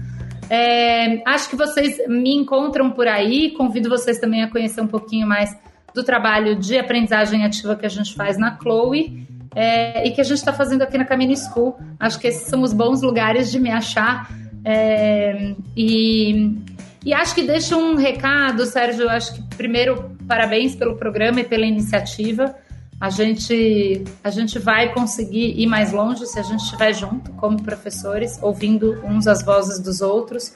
É, 0.49 1.23
acho 1.29 1.49
que 1.49 1.57
vocês 1.57 1.97
me 2.09 2.35
encontram 2.35 2.91
por 2.91 3.07
aí, 3.07 3.53
convido 3.53 3.89
vocês 3.89 4.19
também 4.19 4.43
a 4.43 4.51
conhecer 4.51 4.81
um 4.81 4.87
pouquinho 4.87 5.27
mais 5.27 5.57
do 5.95 6.03
trabalho 6.03 6.57
de 6.57 6.79
aprendizagem 6.79 7.45
ativa 7.45 7.77
que 7.77 7.87
a 7.87 7.89
gente 7.89 8.15
faz 8.15 8.37
na 8.37 8.59
Chloe 8.59 9.27
é, 9.55 10.07
e 10.07 10.11
que 10.13 10.21
a 10.21 10.25
gente 10.25 10.39
está 10.39 10.53
fazendo 10.53 10.83
aqui 10.83 10.97
na 10.97 11.05
Caminho 11.05 11.37
School. 11.37 11.77
Acho 11.99 12.19
que 12.19 12.29
esses 12.29 12.49
são 12.49 12.63
os 12.63 12.73
bons 12.73 13.03
lugares 13.03 13.51
de 13.51 13.59
me 13.59 13.71
achar. 13.71 14.31
É, 14.65 15.55
e, 15.77 16.57
e 17.05 17.15
acho 17.15 17.35
que 17.35 17.43
deixo 17.43 17.77
um 17.77 17.97
recado, 17.97 18.65
Sérgio. 18.67 19.09
Acho 19.09 19.35
que 19.35 19.57
primeiro, 19.57 20.17
parabéns 20.27 20.75
pelo 20.75 20.97
programa 20.97 21.41
e 21.41 21.45
pela 21.45 21.67
iniciativa. 21.67 22.55
A 23.01 23.09
gente, 23.09 24.05
a 24.23 24.29
gente 24.29 24.59
vai 24.59 24.93
conseguir 24.93 25.59
ir 25.59 25.67
mais 25.67 25.91
longe 25.91 26.27
se 26.27 26.39
a 26.39 26.43
gente 26.43 26.61
estiver 26.61 26.93
junto, 26.93 27.33
como 27.33 27.63
professores, 27.63 28.39
ouvindo 28.43 29.01
uns 29.03 29.27
as 29.27 29.43
vozes 29.43 29.83
dos 29.83 30.03
outros. 30.03 30.55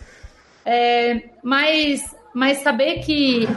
É, 0.62 1.30
mas, 1.42 2.14
mas 2.34 2.58
saber 2.58 2.98
que 2.98 3.48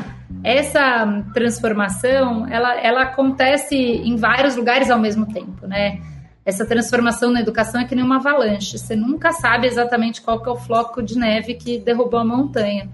essa 0.42 1.24
transformação 1.34 2.48
ela, 2.48 2.80
ela 2.80 3.02
acontece 3.04 3.76
em 3.76 4.16
vários 4.16 4.56
lugares 4.56 4.90
ao 4.90 5.00
mesmo 5.00 5.26
tempo, 5.26 5.68
né? 5.68 6.00
Essa 6.46 6.66
transformação 6.66 7.30
na 7.30 7.42
educação 7.42 7.82
é 7.82 7.86
que 7.86 7.94
nem 7.94 8.06
uma 8.06 8.18
avalanche. 8.18 8.78
Você 8.78 8.96
nunca 8.96 9.34
sabe 9.34 9.68
exatamente 9.68 10.22
qual 10.22 10.42
que 10.42 10.48
é 10.48 10.52
o 10.54 10.56
floco 10.56 11.04
de 11.04 11.18
neve 11.18 11.56
que 11.56 11.78
derrubou 11.78 12.22
a 12.22 12.26
montanha. 12.26 12.90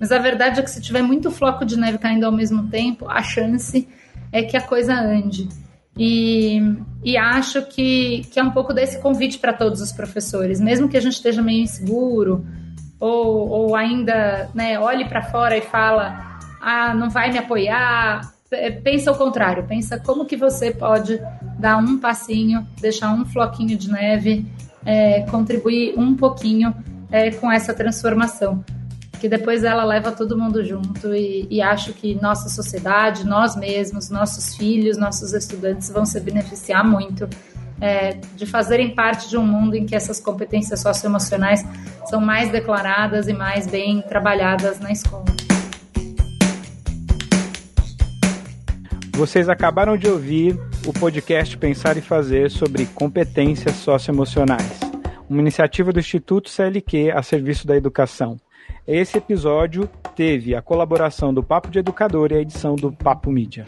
Mas 0.00 0.10
a 0.10 0.18
verdade 0.18 0.60
é 0.60 0.62
que 0.62 0.70
se 0.70 0.80
tiver 0.80 1.02
muito 1.02 1.30
floco 1.30 1.66
de 1.66 1.78
neve 1.78 1.98
caindo 1.98 2.24
ao 2.24 2.32
mesmo 2.32 2.70
tempo, 2.70 3.06
a 3.06 3.22
chance 3.22 3.86
é 4.34 4.42
que 4.42 4.56
a 4.56 4.60
coisa 4.60 4.92
ande. 4.92 5.48
E, 5.96 6.60
e 7.04 7.16
acho 7.16 7.62
que, 7.66 8.26
que 8.32 8.40
é 8.40 8.42
um 8.42 8.50
pouco 8.50 8.74
desse 8.74 9.00
convite 9.00 9.38
para 9.38 9.52
todos 9.52 9.80
os 9.80 9.92
professores, 9.92 10.60
mesmo 10.60 10.88
que 10.88 10.96
a 10.96 11.00
gente 11.00 11.12
esteja 11.12 11.40
meio 11.40 11.62
inseguro, 11.62 12.44
ou, 12.98 13.48
ou 13.48 13.76
ainda 13.76 14.50
né, 14.52 14.76
olhe 14.76 15.04
para 15.04 15.22
fora 15.22 15.56
e 15.56 15.60
fala, 15.60 16.40
ah, 16.60 16.92
não 16.92 17.08
vai 17.08 17.30
me 17.30 17.38
apoiar, 17.38 18.32
é, 18.50 18.72
pensa 18.72 19.12
o 19.12 19.16
contrário, 19.16 19.64
pensa 19.68 20.00
como 20.00 20.24
que 20.24 20.36
você 20.36 20.72
pode 20.72 21.20
dar 21.56 21.76
um 21.76 21.98
passinho, 21.98 22.66
deixar 22.80 23.14
um 23.14 23.24
floquinho 23.24 23.78
de 23.78 23.88
neve, 23.88 24.44
é, 24.84 25.20
contribuir 25.30 25.94
um 25.96 26.16
pouquinho 26.16 26.74
é, 27.08 27.30
com 27.30 27.52
essa 27.52 27.72
transformação 27.72 28.64
que 29.20 29.28
depois 29.28 29.64
ela 29.64 29.84
leva 29.84 30.12
todo 30.12 30.36
mundo 30.36 30.64
junto 30.64 31.14
e, 31.14 31.46
e, 31.50 31.62
acho 31.62 31.92
que 31.92 32.14
nossa 32.20 32.48
sociedade, 32.48 33.26
nós 33.26 33.56
mesmos, 33.56 34.10
nossos 34.10 34.54
filhos, 34.54 34.96
nossos 34.96 35.32
estudantes 35.32 35.90
vão 35.90 36.04
se 36.04 36.20
beneficiar 36.20 36.84
muito 36.84 37.28
é, 37.80 38.14
de 38.36 38.46
fazerem 38.46 38.94
parte 38.94 39.28
de 39.28 39.36
um 39.36 39.46
mundo 39.46 39.74
em 39.74 39.86
que 39.86 39.94
essas 39.94 40.20
competências 40.20 40.80
socioemocionais 40.80 41.64
são 42.06 42.20
mais 42.20 42.50
declaradas 42.50 43.28
e 43.28 43.32
mais 43.32 43.66
bem 43.66 44.02
trabalhadas 44.02 44.78
na 44.80 44.92
escola. 44.92 45.24
Vocês 49.16 49.48
acabaram 49.48 49.96
de 49.96 50.08
ouvir 50.08 50.58
o 50.86 50.92
podcast 50.92 51.56
Pensar 51.56 51.96
e 51.96 52.00
Fazer 52.00 52.50
sobre 52.50 52.84
competências 52.86 53.76
socioemocionais, 53.76 54.80
uma 55.30 55.40
iniciativa 55.40 55.92
do 55.92 56.00
Instituto 56.00 56.50
CLQ 56.50 57.12
a 57.14 57.22
serviço 57.22 57.64
da 57.64 57.76
educação. 57.76 58.36
Esse 58.86 59.16
episódio 59.16 59.88
teve 60.14 60.54
a 60.54 60.60
colaboração 60.60 61.32
do 61.32 61.42
Papo 61.42 61.70
de 61.70 61.78
Educador 61.78 62.32
e 62.32 62.34
a 62.34 62.40
edição 62.40 62.76
do 62.76 62.92
Papo 62.92 63.30
Mídia. 63.30 63.64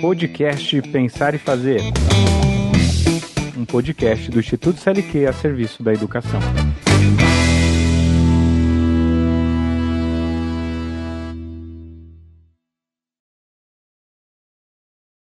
Podcast 0.00 0.82
Pensar 0.82 1.34
e 1.34 1.38
Fazer. 1.38 1.80
Um 3.58 3.64
podcast 3.64 4.30
do 4.30 4.38
Instituto 4.38 4.78
CLQ 4.78 5.26
a 5.26 5.32
serviço 5.32 5.82
da 5.82 5.92
educação. 5.92 6.40